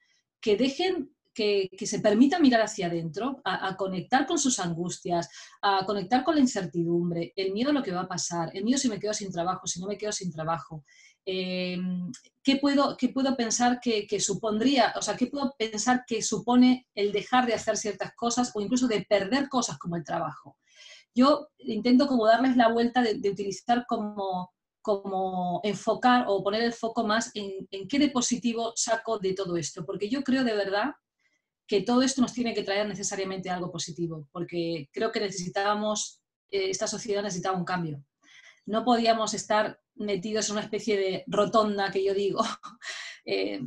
[0.41, 5.29] que dejen que, se permita mirar hacia adentro, a, conectar con sus angustias,
[5.63, 8.79] a conectar con la incertidumbre, el miedo a lo que va a pasar, el miedo
[8.79, 10.85] si me quedo sin trabajo, si no me quedo sin trabajo.
[11.25, 11.79] Eh,
[12.43, 17.13] ¿qué, puedo, ¿Qué puedo pensar que, supondría, o sea, qué puedo pensar que supone el
[17.13, 20.59] dejar de hacer ciertas cosas o incluso de perder cosas como el trabajo?
[21.15, 27.07] Yo intento como darles la vuelta de, utilizar como, como enfocar o poner el foco
[27.07, 30.93] más en, en, qué de positivo saco de todo esto, porque yo creo de verdad
[31.73, 36.69] que todo esto nos tiene que traer necesariamente algo positivo, porque creo que necesitábamos, eh,
[36.69, 38.05] esta sociedad necesitaba un cambio.
[38.67, 42.45] No podíamos estar metidos en una especie de rotonda, que yo digo,
[43.25, 43.63] eh,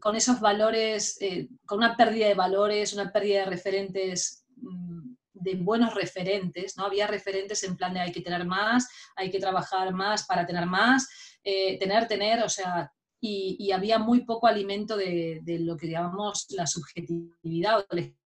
[0.00, 5.54] con esos valores, eh, con una pérdida de valores, una pérdida de referentes, mm, de
[5.56, 6.86] buenos referentes, ¿no?
[6.86, 10.64] Había referentes en plan de hay que tener más, hay que trabajar más para tener
[10.64, 11.06] más,
[11.42, 12.90] tener, tener, o sea,
[13.20, 18.16] y, había muy poco alimento de, lo que llamamos la subjetividad o el.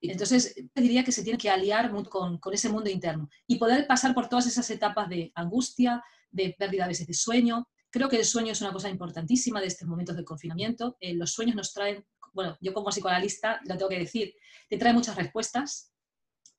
[0.00, 4.14] Entonces, diría que se tiene que aliar con, con, ese mundo interno y poder pasar
[4.14, 7.68] por todas esas etapas de angustia, de pérdida a veces de sueño.
[7.90, 10.96] Creo que el sueño es una cosa importantísima de estos momentos de confinamiento.
[10.98, 14.34] Eh, los sueños nos traen, bueno, yo como psicoanalista lo tengo que decir,
[14.70, 15.92] te trae muchas respuestas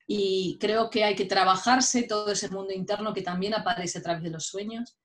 [0.06, 4.22] y creo que hay que trabajarse todo ese mundo interno que también aparece a través
[4.22, 4.96] de los sueños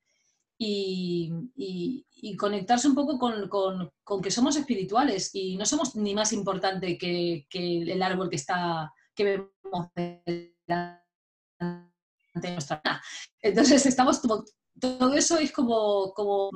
[0.62, 7.46] y, conectarse un poco con, que somos espirituales y no somos ni más importante que,
[7.50, 11.02] el árbol que está que vemos delante
[12.34, 12.82] de nuestra
[13.42, 16.50] Entonces estamos todo eso es como, como,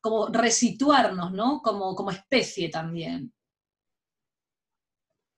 [0.00, 1.62] como resituarnos, ¿no?
[1.62, 3.32] Como, como especie también.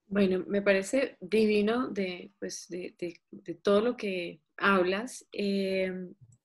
[0.08, 3.20] Bueno, me parece divino de, pues, de,
[3.62, 5.26] todo lo que hablas.
[5.32, 5.92] Eh,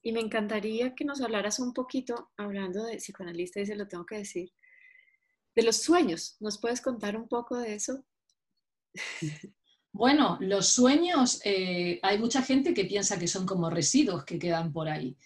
[0.02, 4.06] y me encantaría que nos hablaras un poquito, hablando de psicoanalista, y se lo tengo
[4.06, 4.52] que decir,
[5.56, 6.38] de los sueños.
[6.40, 8.04] ¿Nos puedes contar un poco de eso?
[9.94, 14.72] Bueno, los sueños, eh, hay mucha gente que piensa que son como residuos que quedan
[14.72, 15.18] por ahí.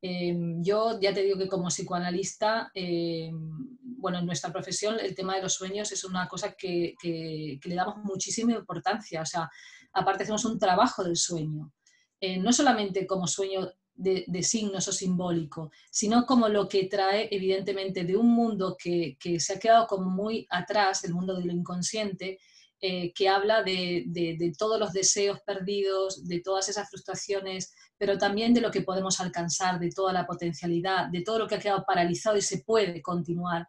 [0.00, 5.36] Em, yo ya te digo que como psicoanalista, em, bueno, en nuestra profesión el tema
[5.36, 9.20] de los sueños es una cosa que, le damos muchísima importancia.
[9.22, 9.50] O sea,
[9.92, 11.72] aparte hacemos un trabajo del sueño.
[12.20, 18.04] Eh, no solamente como sueño de, signos o simbólico, sino como lo que trae evidentemente
[18.04, 22.38] de un mundo que, se ha quedado como muy atrás, el mundo del inconsciente,
[22.80, 28.52] eh, que habla de, de, todos los deseos perdidos, de todas esas frustraciones, pero también
[28.52, 31.84] de lo que podemos alcanzar, de toda la potencialidad, de todo lo que ha quedado
[31.86, 33.68] paralizado y se puede continuar.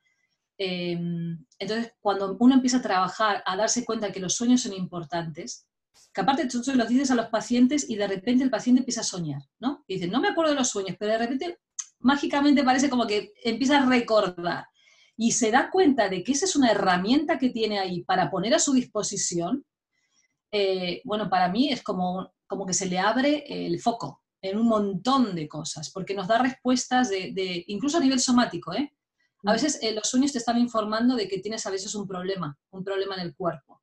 [0.57, 0.97] Eh,
[1.59, 5.67] entonces, cuando uno empieza a trabajar, a darse cuenta que los sueños son importantes,
[6.13, 9.01] que aparte tú se los dices a los pacientes y de repente el paciente empieza
[9.01, 9.83] a soñar, ¿no?
[9.87, 11.59] Y dice, no me acuerdo de los sueños, pero de repente
[11.99, 14.65] mágicamente parece como que empieza a recordar
[15.17, 18.53] y se da cuenta de que esa es una herramienta que tiene ahí para poner
[18.53, 19.65] a su disposición,
[20.51, 24.67] eh, bueno, para mí es como, como que se le abre el foco en un
[24.67, 28.93] montón de cosas, porque nos da respuestas de, incluso a nivel somático, ¿eh?
[29.45, 29.53] A mm.
[29.53, 32.83] veces eh, los sueños te están informando de que tienes a veces un problema, un
[32.83, 33.81] problema en el cuerpo.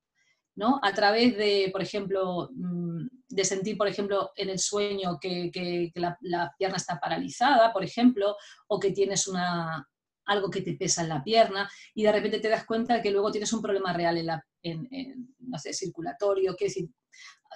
[0.54, 0.80] ¿No?
[0.82, 6.54] A través de, por ejemplo, mm, de sentir, por ejemplo, en el sueño que, la,
[6.58, 8.36] pierna está paralizada, por ejemplo,
[8.68, 9.88] o que tienes una,
[10.26, 13.10] algo que te pesa en la pierna y de repente te das cuenta de que
[13.10, 16.88] luego tienes un problema real en, la, en, no sé, circulatorio, que decir,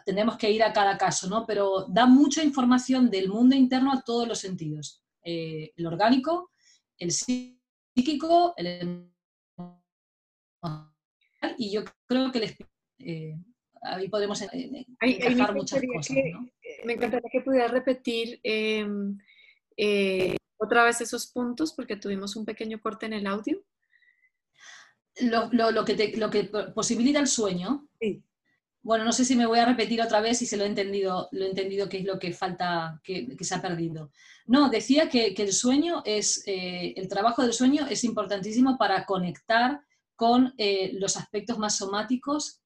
[0.05, 1.45] tenemos que ir a cada caso, ¿no?
[1.47, 6.51] Pero da mucha información del mundo interno a todos los sentidos, eh, el orgánico,
[6.99, 9.11] el psíquico, el
[11.59, 12.45] y yo creo que el
[12.99, 13.37] eh,
[13.83, 16.17] ahí podemos eh, encajar muchas cosas.
[16.85, 19.19] Me encantaría que pudieras repetir em,
[19.77, 23.63] eh, otra vez esos puntos porque tuvimos un pequeño corte en el audio.
[25.21, 26.45] Lo, lo, que, lo que
[26.75, 27.89] posibilita el sueño.
[28.01, 28.23] Sí.
[28.83, 31.29] Bueno, no sé si me voy a repetir otra vez y se lo he entendido,
[31.33, 34.13] lo he entendido qué es lo que falta, que, que se ha perdido.
[34.47, 39.81] No, decía que, que el sueño es, el trabajo del sueño es importantísimo para conectar
[40.15, 40.55] con
[40.93, 42.63] los aspectos más somáticos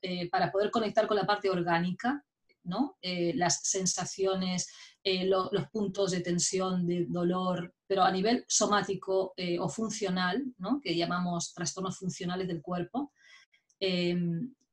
[0.00, 2.24] eh, para poder conectar con la parte orgánica,
[2.64, 2.96] ¿no?
[3.02, 4.68] Eh, las sensaciones,
[5.02, 10.80] eh, los puntos de tensión, de dolor, pero a nivel somático o funcional, ¿no?
[10.80, 13.12] que llamamos trastornos funcionales del cuerpo.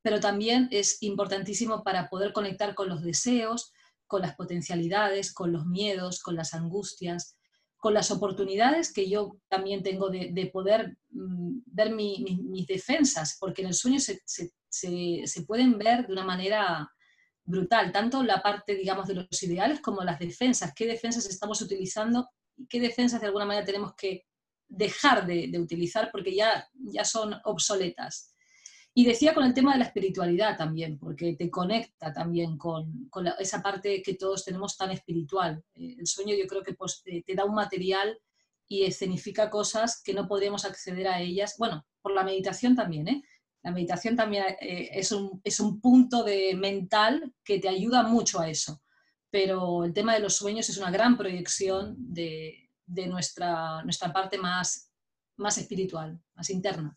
[0.02, 3.74] pero también es importantísimo para poder conectar con los deseos,
[4.06, 7.39] con las potencialidades, con los miedos, con las angustias,
[7.80, 13.69] con las oportunidades que yo también tengo de, poder mm, ver mis defensas, porque en
[13.69, 16.91] el sueño se, se, pueden ver de una manera
[17.43, 22.27] brutal, tanto la parte, digamos, de los ideales como las defensas, qué defensas estamos utilizando
[22.57, 24.25] y qué defensas de alguna manera tenemos que
[24.67, 28.36] dejar de, utilizar porque ya, ya son obsoletas.
[29.00, 33.62] Y decía con el tema de la espiritualidad también, porque te conecta también con, esa
[33.62, 35.64] parte que todos tenemos tan espiritual.
[35.74, 38.20] Eh, el sueño yo creo que pues, te, da un material
[38.68, 41.56] y escenifica cosas que no podríamos acceder a ellas.
[41.58, 43.24] Bueno, por la meditación también, ¿eh?
[43.64, 48.41] La meditación también eh, es, un, es, un, punto de mental que te ayuda mucho
[48.41, 48.82] a eso.
[49.30, 54.38] Pero el tema de los sueños es una gran proyección de, de nuestra, nuestra parte
[54.38, 54.91] más,
[55.38, 56.93] más espiritual, más interna.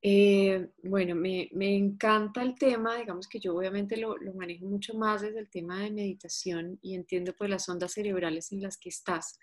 [0.00, 4.94] Eh, bueno, me, me, encanta el tema, digamos que yo obviamente lo, lo, manejo mucho
[4.94, 8.90] más desde el tema de meditación y entiendo pues las ondas cerebrales en las que
[8.90, 9.40] estás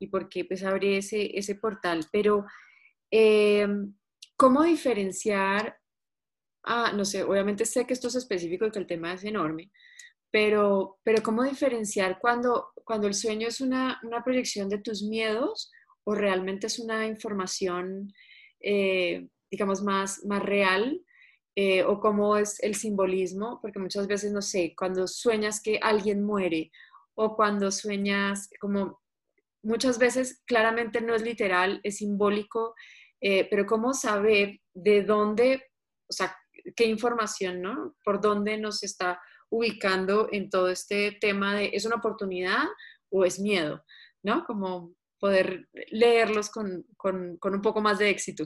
[0.00, 2.44] y por qué pues abre ese, ese portal, pero
[3.12, 3.68] eh,
[4.36, 5.78] ¿cómo diferenciar
[6.64, 9.70] ah, no sé, obviamente sé que esto es específico y que el tema es enorme,
[10.30, 15.70] pero, pero ¿cómo diferenciar cuando, cuando el sueño es una, una proyección de tus miedos
[16.04, 18.12] o realmente es una información,
[18.60, 21.00] eh, digamos, más, más real?
[21.54, 26.24] Eh, o cómo es el simbolismo, porque muchas veces, no sé, cuando sueñas que alguien
[26.24, 26.72] muere
[27.14, 29.02] o cuando sueñas como
[29.62, 32.74] muchas veces claramente no es literal, es simbólico,
[33.20, 35.62] eh, pero cómo saber de dónde,
[36.08, 36.34] o sea,
[36.74, 37.96] qué información, ¿no?
[38.02, 42.64] Por dónde nos está ubicando en todo este tema de, ¿es una oportunidad
[43.10, 43.84] o es miedo?
[44.22, 44.44] ¿No?
[44.46, 48.44] Como poder leerlos con, con, con un poco más de éxito.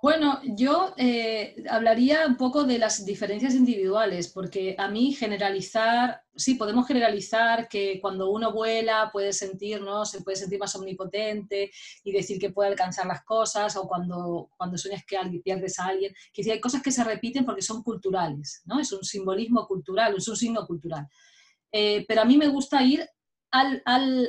[0.00, 6.54] Bueno, yo eh, hablaría un poco de las diferencias individuales, porque a mí generalizar, sí,
[6.54, 11.72] podemos generalizar que cuando uno vuela puede sentirnos, se puede sentir más omnipotente
[12.04, 15.86] y decir que puede alcanzar las cosas, o cuando, cuando sueñas que alguien, pierdes a
[15.86, 18.78] alguien, que hay cosas que se repiten porque son culturales, ¿no?
[18.78, 21.08] Es un simbolismo cultural, es un signo cultural.
[21.72, 23.08] Eh, pero a mí me gusta ir
[23.52, 23.82] al,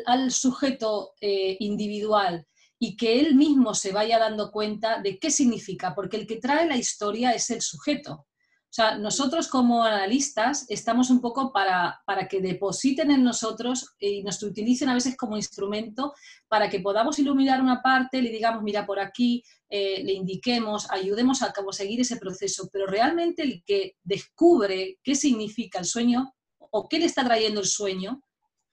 [0.05, 2.45] al, sujeto eh, individual
[2.77, 6.67] y que él mismo se vaya dando cuenta de qué significa, porque el que trae
[6.67, 8.27] la historia es el sujeto.
[8.73, 14.23] O sea, nosotros como analistas estamos un poco para, para que depositen en nosotros y
[14.23, 16.13] nos utilicen a veces como instrumento
[16.47, 21.43] para que podamos iluminar una parte, le digamos, mira por aquí, eh, le indiquemos, ayudemos
[21.43, 26.97] a seguir ese proceso, pero realmente el que descubre qué significa el sueño o qué
[26.97, 28.23] le está trayendo el sueño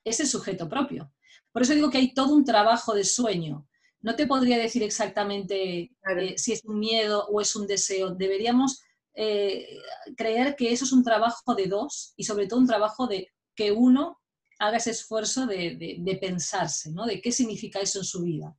[0.03, 1.11] es el sujeto propio.
[1.51, 3.67] Por eso digo que hay todo un trabajo de sueño
[4.01, 8.11] no te podría decir exactamente eh, si es un miedo o es un deseo.
[8.11, 8.81] Deberíamos
[9.13, 9.79] eh,
[10.17, 13.71] creer que eso es un trabajo de dos y sobre todo un trabajo de que
[13.71, 14.19] uno
[14.59, 17.05] haga ese esfuerzo de, pensarse, ¿no?
[17.05, 18.55] De qué significa eso en su vida.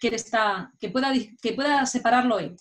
[0.00, 2.56] Que, está, que, pueda, que pueda separarlo él.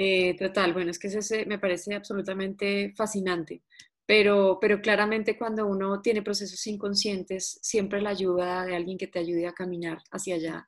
[0.00, 3.64] Eh, total, bueno, es que ese me parece absolutamente fascinante,
[4.08, 9.18] pero, pero claramente cuando uno tiene procesos inconscientes, siempre la ayuda de alguien que te
[9.18, 10.66] ayude a caminar hacia allá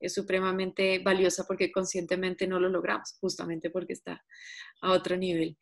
[0.00, 4.24] es supremamente valiosa porque conscientemente no lo logramos, justamente porque está
[4.82, 5.56] a otro nivel.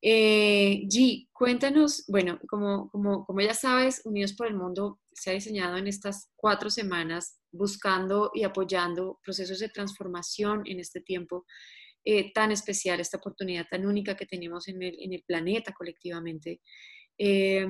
[0.00, 5.34] Eh, G, cuéntanos, bueno, como, como, como ya sabes, Unidos por el Mundo se ha
[5.34, 11.46] diseñado en estas cuatro semanas buscando y apoyando procesos de transformación en este tiempo
[12.04, 16.60] eh, tan especial, esta oportunidad tan única que tenemos en el, en el planeta colectivamente.
[17.16, 17.66] Eh,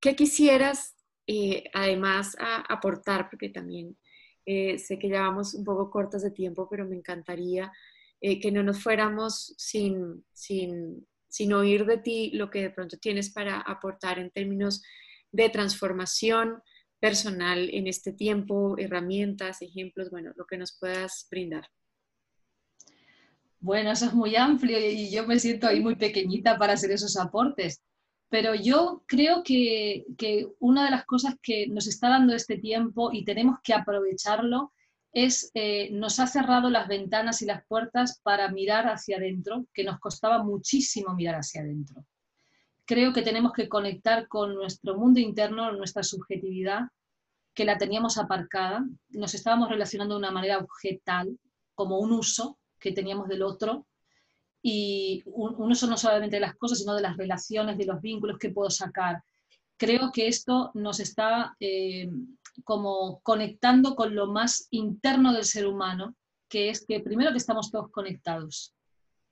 [0.00, 0.96] ¿Qué quisieras
[1.26, 3.28] eh, además aportar?
[3.30, 3.96] Porque también
[4.44, 7.72] sé que ya vamos un poco cortas de tiempo, pero me encantaría
[8.20, 13.30] que no nos fuéramos sin, sin, sin oír de ti lo que de pronto tienes
[13.32, 14.82] para aportar en términos
[15.32, 16.62] de transformación
[17.00, 21.68] personal en este tiempo, herramientas, ejemplos, bueno, lo que nos puedas brindar.
[23.60, 27.16] Bueno, eso es muy amplio y yo me siento ahí muy pequeñita para hacer esos
[27.16, 27.82] aportes.
[28.28, 30.04] Pero yo creo que,
[30.58, 34.72] una de las cosas que nos está dando este tiempo y tenemos que aprovecharlo
[35.12, 39.84] es, eh, nos ha cerrado las ventanas y las puertas para mirar hacia adentro, que
[39.84, 42.04] nos costaba muchísimo mirar hacia adentro.
[42.84, 46.88] Creo que tenemos que conectar con nuestro mundo interno, nuestra subjetividad,
[47.54, 51.38] que la teníamos aparcada, nos estábamos relacionando de una manera objetal,
[51.74, 53.84] como un uso, que teníamos del otro
[54.62, 58.50] y uno no solamente de las cosas, sino de las relaciones, de los vínculos que
[58.50, 59.24] puedo sacar.
[59.76, 62.08] Creo que esto nos está eh,
[62.62, 66.14] como conectando con lo más interno del ser humano,
[66.48, 68.72] que es que primero que estamos todos conectados,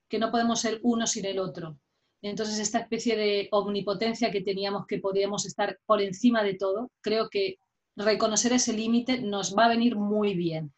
[0.09, 1.77] que no podemos ser uno sin el otro.
[2.21, 7.29] Entonces, esta especie de omnipotencia que teníamos, que podíamos estar por encima de todo, creo
[7.29, 7.57] que
[7.95, 10.73] reconocer ese límite nos va a venir muy bien.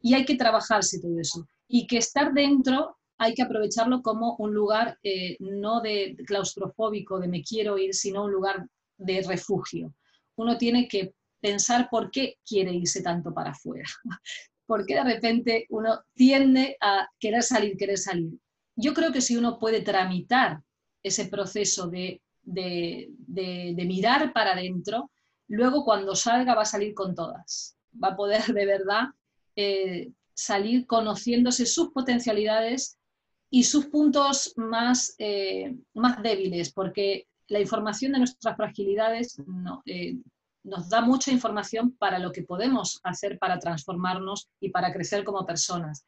[0.00, 1.46] Y hay que trabajarse todo eso.
[1.72, 7.28] Y que estar dentro hay que aprovecharlo como un lugar eh, no de claustrofóbico, de
[7.28, 8.66] me quiero ir, sino un lugar
[8.96, 9.94] de refugio.
[10.36, 13.88] Uno tiene que pensar por qué quiere irse tanto para afuera.
[14.66, 18.32] ¿Por qué de repente uno tiende a querer salir, querer salir?
[18.74, 20.60] Yo creo que si uno puede tramitar
[21.02, 22.22] ese proceso de,
[23.76, 25.10] mirar para adentro,
[25.46, 27.76] luego cuando salga va a salir con todas.
[28.02, 29.08] Va a poder de verdad
[29.56, 30.10] eh,
[30.40, 32.98] salir conociéndose sus potencialidades
[33.50, 40.16] y sus puntos más, eh, más débiles, porque la información de nuestras fragilidades no, eh,
[40.62, 45.44] nos da mucha información para lo que podemos hacer para transformarnos y para crecer como
[45.44, 46.04] personas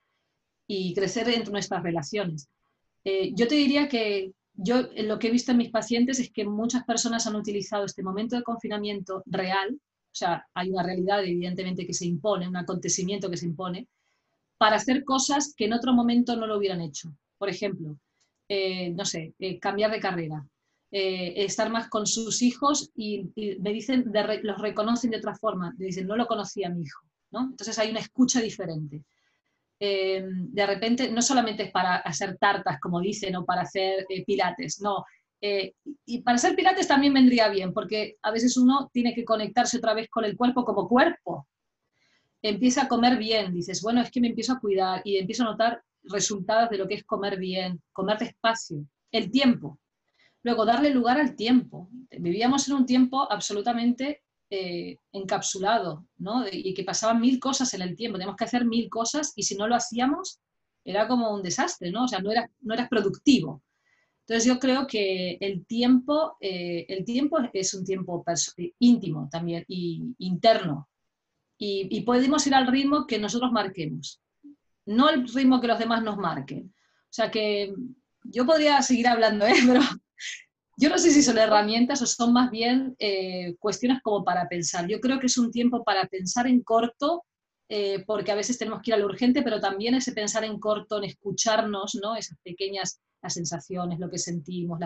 [0.66, 2.48] y crecer en nuestras relaciones.
[3.04, 6.44] Eh, yo te diría que yo lo que he visto en mis pacientes es que
[6.44, 11.86] muchas personas han utilizado este momento de confinamiento real, o sea, hay una realidad evidentemente
[11.86, 13.88] que se impone, un acontecimiento que se impone,
[14.62, 17.12] para hacer cosas que en otro momento no lo hubieran hecho.
[17.36, 17.98] Por ejemplo,
[18.48, 20.46] eh, no sé, eh, cambiar de carrera,
[20.92, 24.12] eh, estar más con sus hijos y, me dicen,
[24.44, 27.02] los reconocen de otra forma, me dicen, no lo conocía mi hijo,
[27.32, 27.40] ¿no?
[27.50, 29.02] Entonces hay una escucha diferente.
[29.80, 34.80] Eh, de repente, no solamente es para hacer tartas, como dicen, o para hacer pilates,
[34.80, 35.04] no.
[36.06, 39.92] y para hacer pilates también vendría bien, porque a veces uno tiene que conectarse otra
[39.92, 41.48] vez con el cuerpo como cuerpo.
[42.42, 45.46] Empieza a comer bien, dices, bueno, es que me empiezo a cuidar y empiezo a
[45.46, 49.78] notar resultados de lo que es comer bien, comer despacio, el tiempo,
[50.42, 51.88] Luego, darle lugar al tiempo.
[52.10, 56.44] Vivíamos en un tiempo absolutamente eh, encapsulado, ¿no?
[56.50, 58.18] Y que pasaban mil cosas en el tiempo.
[58.18, 60.40] Teníamos que hacer mil cosas y si no lo hacíamos
[60.84, 62.04] era como un desastre, ¿no?
[62.04, 63.62] O sea, no era, no productivo.
[64.26, 68.24] Entonces yo creo que el tiempo, eh, el tiempo es un tiempo
[68.80, 70.88] íntimo también y interno.
[71.64, 74.20] Y, podemos ir al ritmo que nosotros marquemos,
[74.84, 76.74] no el ritmo que los demás nos marquen.
[76.74, 77.72] O sea que
[78.24, 79.54] yo podría seguir hablando, ¿eh?
[79.68, 79.80] pero
[80.76, 84.88] yo no sé si son herramientas o son más bien eh, cuestiones como para pensar.
[84.88, 87.24] Yo creo que es un tiempo para pensar en corto,
[87.68, 90.58] eh, porque a veces tenemos que ir a lo urgente, pero también ese pensar en
[90.58, 92.16] corto, en escucharnos, ¿no?
[92.16, 94.80] esas pequeñas las sensaciones, lo que sentimos,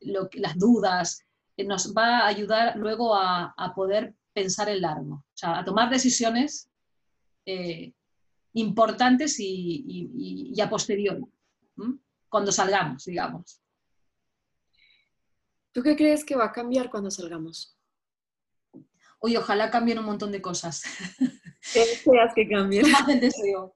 [0.00, 1.22] las dudas,
[1.56, 5.88] eh, nos va a ayudar luego a, poder pensar en largo, o sea, a tomar
[5.88, 6.68] decisiones
[8.52, 11.24] importantes y, a posteriori,
[12.28, 13.62] cuando salgamos, digamos.
[15.72, 17.78] ¿Tú qué crees que va a cambiar cuando salgamos?
[19.20, 20.82] Uy, ojalá cambien un montón de cosas.
[21.72, 22.90] ¿Qué deseas que cambien?
[22.90, 23.74] Más del deseo.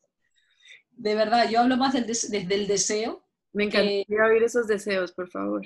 [0.91, 3.25] De verdad, yo hablo más desde el deseo.
[3.53, 5.63] Me encantaría oír esos deseos, por favor.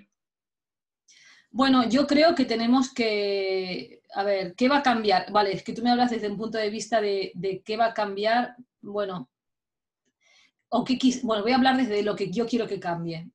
[1.51, 5.31] Bueno, yo creo que tenemos que, a ver, ¿qué va a cambiar?
[5.33, 7.95] Vale, es que tú me hablas desde un punto de vista de, qué va a
[7.95, 8.57] cambiar.
[8.81, 9.31] Bueno,
[10.69, 13.31] o qué, bueno, voy a hablar desde lo que yo quiero que cambie.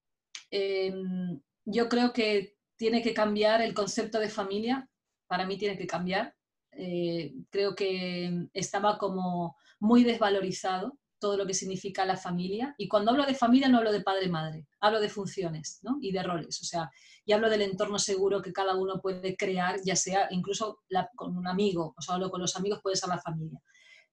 [0.52, 4.90] Em, yo creo que tiene que cambiar el concepto de familia,
[5.28, 6.36] para mí tiene que cambiar.
[6.72, 12.74] Eh, creo que estaba como muy desvalorizado todo lo que significa la familia.
[12.78, 16.62] Y cuando hablo de familia no hablo de padre-madre, hablo de funciones y de roles.
[16.62, 16.90] O sea,
[17.26, 20.80] y hablo del entorno seguro que cada uno puede crear, ya sea incluso
[21.16, 23.60] con un amigo, o sea, hablo con los amigos puede ser la familia.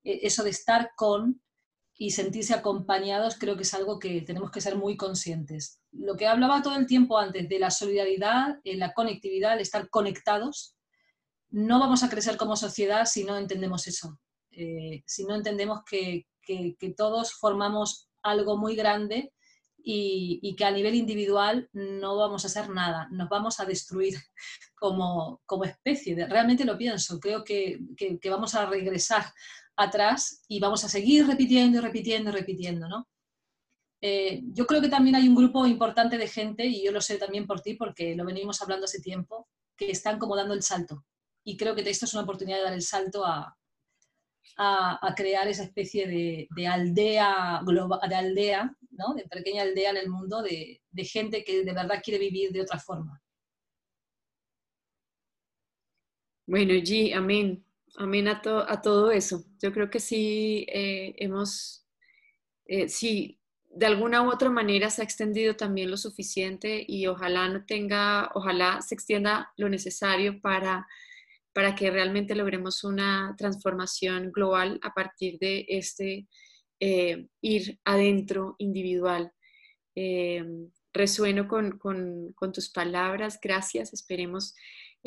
[0.05, 1.41] E, eso de estar con
[1.99, 5.81] y sentirse acompañados creo que es algo que tenemos que ser muy conscientes.
[5.93, 10.77] Lo que hablaba todo el tiempo antes de la solidaridad, la conectividad, el estar conectados,
[11.51, 16.27] no vamos a crecer como sociedad si no entendemos eso, eh, si no entendemos que,
[16.97, 19.33] todos formamos algo muy grande
[19.79, 24.17] y, que a nivel individual no vamos a hacer nada, nos vamos a destruir
[24.75, 26.27] como, especie.
[26.27, 29.25] Realmente lo pienso, creo que, que vamos a regresar
[29.77, 33.09] atrás y vamos a seguir repitiendo y repitiendo y repitiendo, ¿no?
[34.01, 37.19] Eh, yo creo que también hay un grupo importante de gente, y yo lo sé
[37.19, 41.05] también por ti, porque lo venimos hablando hace tiempo, que están como dando el salto.
[41.45, 43.57] Y creo que esto es una oportunidad de dar el salto a,
[44.57, 49.15] a, crear esa especie de, aldea, global, de aldea, ¿no?
[49.15, 52.63] de pequeña aldea en el mundo, de, de gente que de verdad quiere vivir de
[52.63, 53.23] otra forma.
[56.47, 57.65] Bueno, G, amén.
[57.97, 59.45] Amén a, a todo eso.
[59.61, 61.87] Yo creo que sí eh, hemos,
[62.67, 63.41] eh, sí,
[63.71, 68.31] de alguna u otra manera se ha extendido también lo suficiente y ojalá no tenga,
[68.35, 70.87] ojalá se extienda lo necesario para,
[71.57, 76.29] para que realmente logremos una transformación global a partir de este
[76.81, 79.33] eh, ir adentro individual.
[80.93, 84.55] resueno con, con, tus palabras, gracias, esperemos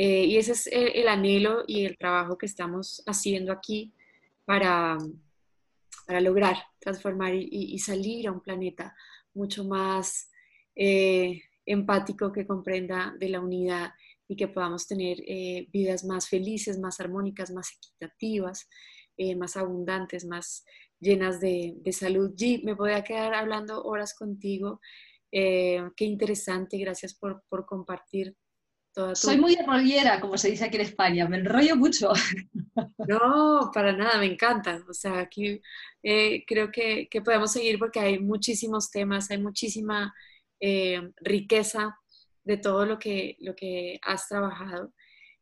[0.02, 3.94] Eh, y ese es el, anhelo y el trabajo que estamos haciendo aquí
[4.46, 4.98] para,
[6.08, 8.96] para lograr transformar y, salir a un planeta
[9.34, 10.32] mucho más
[10.74, 13.92] eh, empático que comprenda de la unidad
[14.30, 18.70] y que podamos tener eh, vidas más felices, más armónicas, más equitativas,
[19.36, 20.64] más abundantes, más
[20.98, 22.34] llenas de, de salud.
[22.38, 24.80] G, me voy a quedar hablando horas contigo.
[25.30, 28.38] qué interesante, gracias por, por compartir
[29.14, 32.12] soy muy enrollera, como se dice aquí en España, me enrollo mucho.
[33.10, 34.84] No, para nada, me encanta.
[34.88, 35.60] O sea, aquí
[36.04, 40.14] eh, creo que, podemos seguir porque hay muchísimos temas, hay muchísima
[40.62, 41.98] eh, riqueza
[42.50, 44.94] de todo lo que, lo que has trabajado.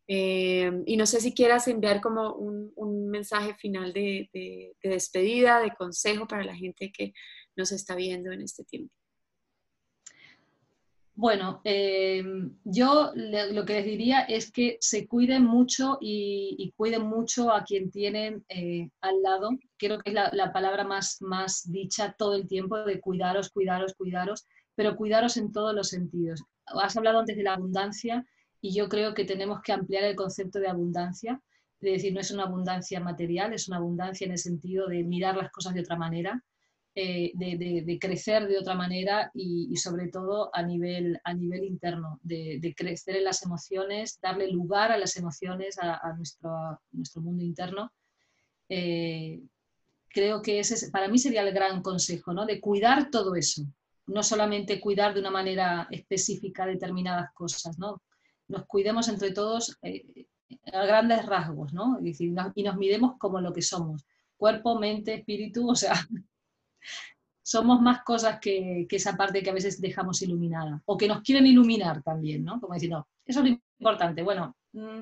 [0.07, 4.29] Eh, y no sé si quieras enviar como un, mensaje final de
[4.83, 7.13] despedida, de consejo para la gente que
[7.55, 8.93] nos está viendo en este tiempo.
[11.17, 12.23] Bueno, eh,
[12.63, 17.89] yo lo que les diría es que se cuiden mucho y, cuiden mucho a quien
[17.89, 19.49] tienen eh, al lado.
[19.77, 24.45] Creo que es la, palabra más, más dicha todo el tiempo de cuidaros, cuidaros, cuidaros,
[24.75, 26.43] pero cuidaros en todos los sentidos.
[26.67, 28.25] Has hablado antes de la abundancia
[28.61, 31.41] y yo creo que tenemos que ampliar el concepto de abundancia.
[31.79, 35.37] Es decir, no es una abundancia material, es una abundancia en el sentido de mirar
[35.37, 36.43] las cosas de otra manera,
[36.95, 42.73] eh, de, crecer de otra manera y, sobre todo a nivel, a nivel interno, de,
[42.75, 47.91] crecer en las emociones, darle lugar a las emociones, a, nuestro, nuestro, mundo interno.
[48.67, 49.43] Eh,
[50.09, 52.47] creo que ese para mí sería el gran consejo, ¿no?
[52.47, 53.61] de cuidar todo eso,
[54.07, 58.01] no solamente cuidar de una manera específica determinadas cosas, ¿no?
[58.47, 60.25] nos cuidemos entre todos eh,
[60.71, 61.99] a grandes rasgos, ¿no?
[62.01, 64.05] y nos midemos como lo que somos,
[64.37, 65.93] cuerpo, mente, espíritu, o sea,
[67.43, 71.47] somos más cosas que, esa parte que a veces dejamos iluminada, o que nos quieren
[71.47, 72.59] iluminar también, ¿no?
[72.59, 72.91] Como decir,
[73.25, 74.21] eso es lo importante.
[74.21, 74.99] Bueno, mm,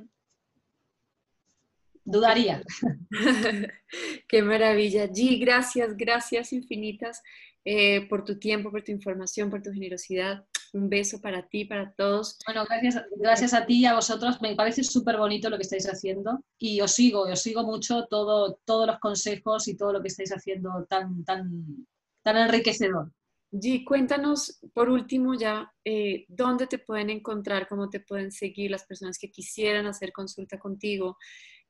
[2.04, 2.62] dudaría.
[4.28, 5.08] Qué maravilla.
[5.08, 7.24] G, gracias, gracias infinitas
[7.66, 10.46] eh, por tu tiempo, por tu información, por tu generosidad.
[10.74, 12.38] Un beso para ti, para todos.
[12.46, 14.42] Bueno, gracias, gracias a ti y a vosotros.
[14.42, 18.60] Me parece súper bonito lo que estáis haciendo y os sigo, os sigo mucho todo,
[18.66, 21.88] todos los consejos y todo lo que estáis haciendo tan, tan,
[22.24, 23.12] tan enriquecedor.
[23.52, 28.86] G, cuéntanos por último ya eh, dónde te pueden encontrar, cómo te pueden seguir las
[28.86, 31.18] personas que quisieran hacer consulta contigo.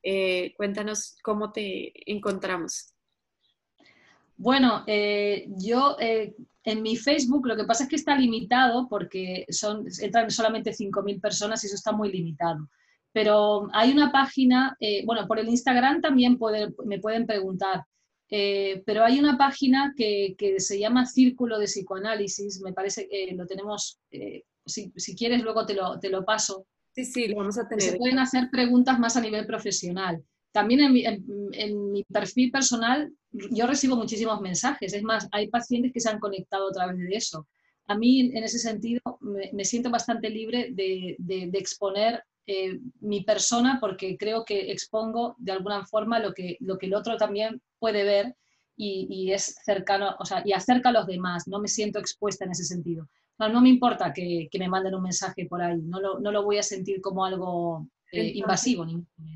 [0.02, 2.95] Eh, cuéntanos cómo te encontramos.
[4.38, 9.86] Bueno, eh, yo en mi Facebook lo que pasa es que está limitado porque son,
[10.02, 12.70] entran solamente 5.000 personas y eso está muy limitado.
[13.12, 16.38] Pero hay una página, bueno, por el Instagram también
[16.86, 17.86] me pueden preguntar.
[18.30, 23.46] Eh, pero hay una página que, se llama Círculo de Psicoanálisis, me parece que lo
[23.46, 26.66] tenemos, eh, si, quieres luego te lo, te lo paso.
[26.92, 27.84] Sí, sí, lo vamos a tener.
[27.84, 30.24] Se pueden hacer preguntas más a nivel profesional.
[30.56, 33.12] También en mi, en, mi, perfil personal
[33.52, 37.14] yo recibo muchísimos mensajes, es más, hay pacientes que se han conectado a través de
[37.14, 37.46] eso.
[37.88, 43.22] A mí, en ese sentido, me, siento bastante libre de, de, de exponer eh, mi
[43.26, 47.62] persona porque creo que expongo de alguna forma lo que, lo que el otro también
[47.78, 48.38] puede ver
[48.78, 52.52] y, es cercano, o sea, y acerca a los demás, no me siento expuesta en
[52.52, 53.10] ese sentido.
[53.40, 56.60] No, me importa que, me manden un mensaje por ahí, no lo, no lo voy
[56.60, 58.86] a sentir como algo eh, invasivo.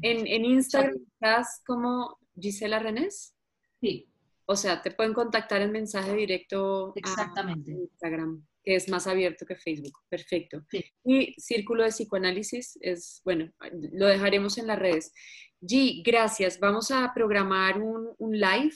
[0.01, 3.35] en, en, Instagram estás como Gisela Renés.
[3.81, 4.09] Sí.
[4.45, 7.71] O sea, te pueden contactar en mensaje directo Exactamente.
[7.71, 9.93] a Instagram que es más abierto que Facebook.
[10.09, 10.63] Perfecto.
[11.03, 13.51] Y Círculo de Psicoanálisis es, bueno,
[13.93, 15.13] lo dejaremos en las redes.
[15.61, 16.59] G, gracias.
[16.59, 18.75] Vamos a programar un, live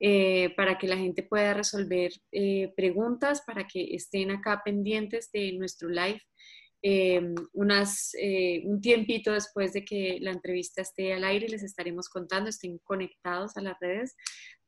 [0.00, 5.52] eh, para que la gente pueda resolver eh, preguntas, para que estén acá pendientes de
[5.52, 6.20] nuestro live.
[6.80, 12.08] Em, unas, eh, un tiempito después de que la entrevista esté al aire, les estaremos
[12.08, 14.14] contando, estén conectados a las redes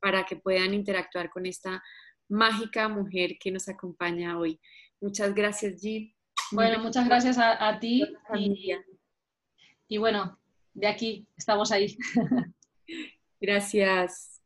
[0.01, 1.83] para que puedan interactuar con esta
[2.29, 4.61] mágica mujer que nos acompaña hoy.
[5.01, 6.13] Muchas gracias, G.
[6.51, 8.05] Bueno, muchas gracias a, ti.
[8.35, 8.75] Y,
[9.87, 10.41] y bueno,
[10.75, 11.97] de aquí estamos ahí.
[13.41, 14.43] Gracias.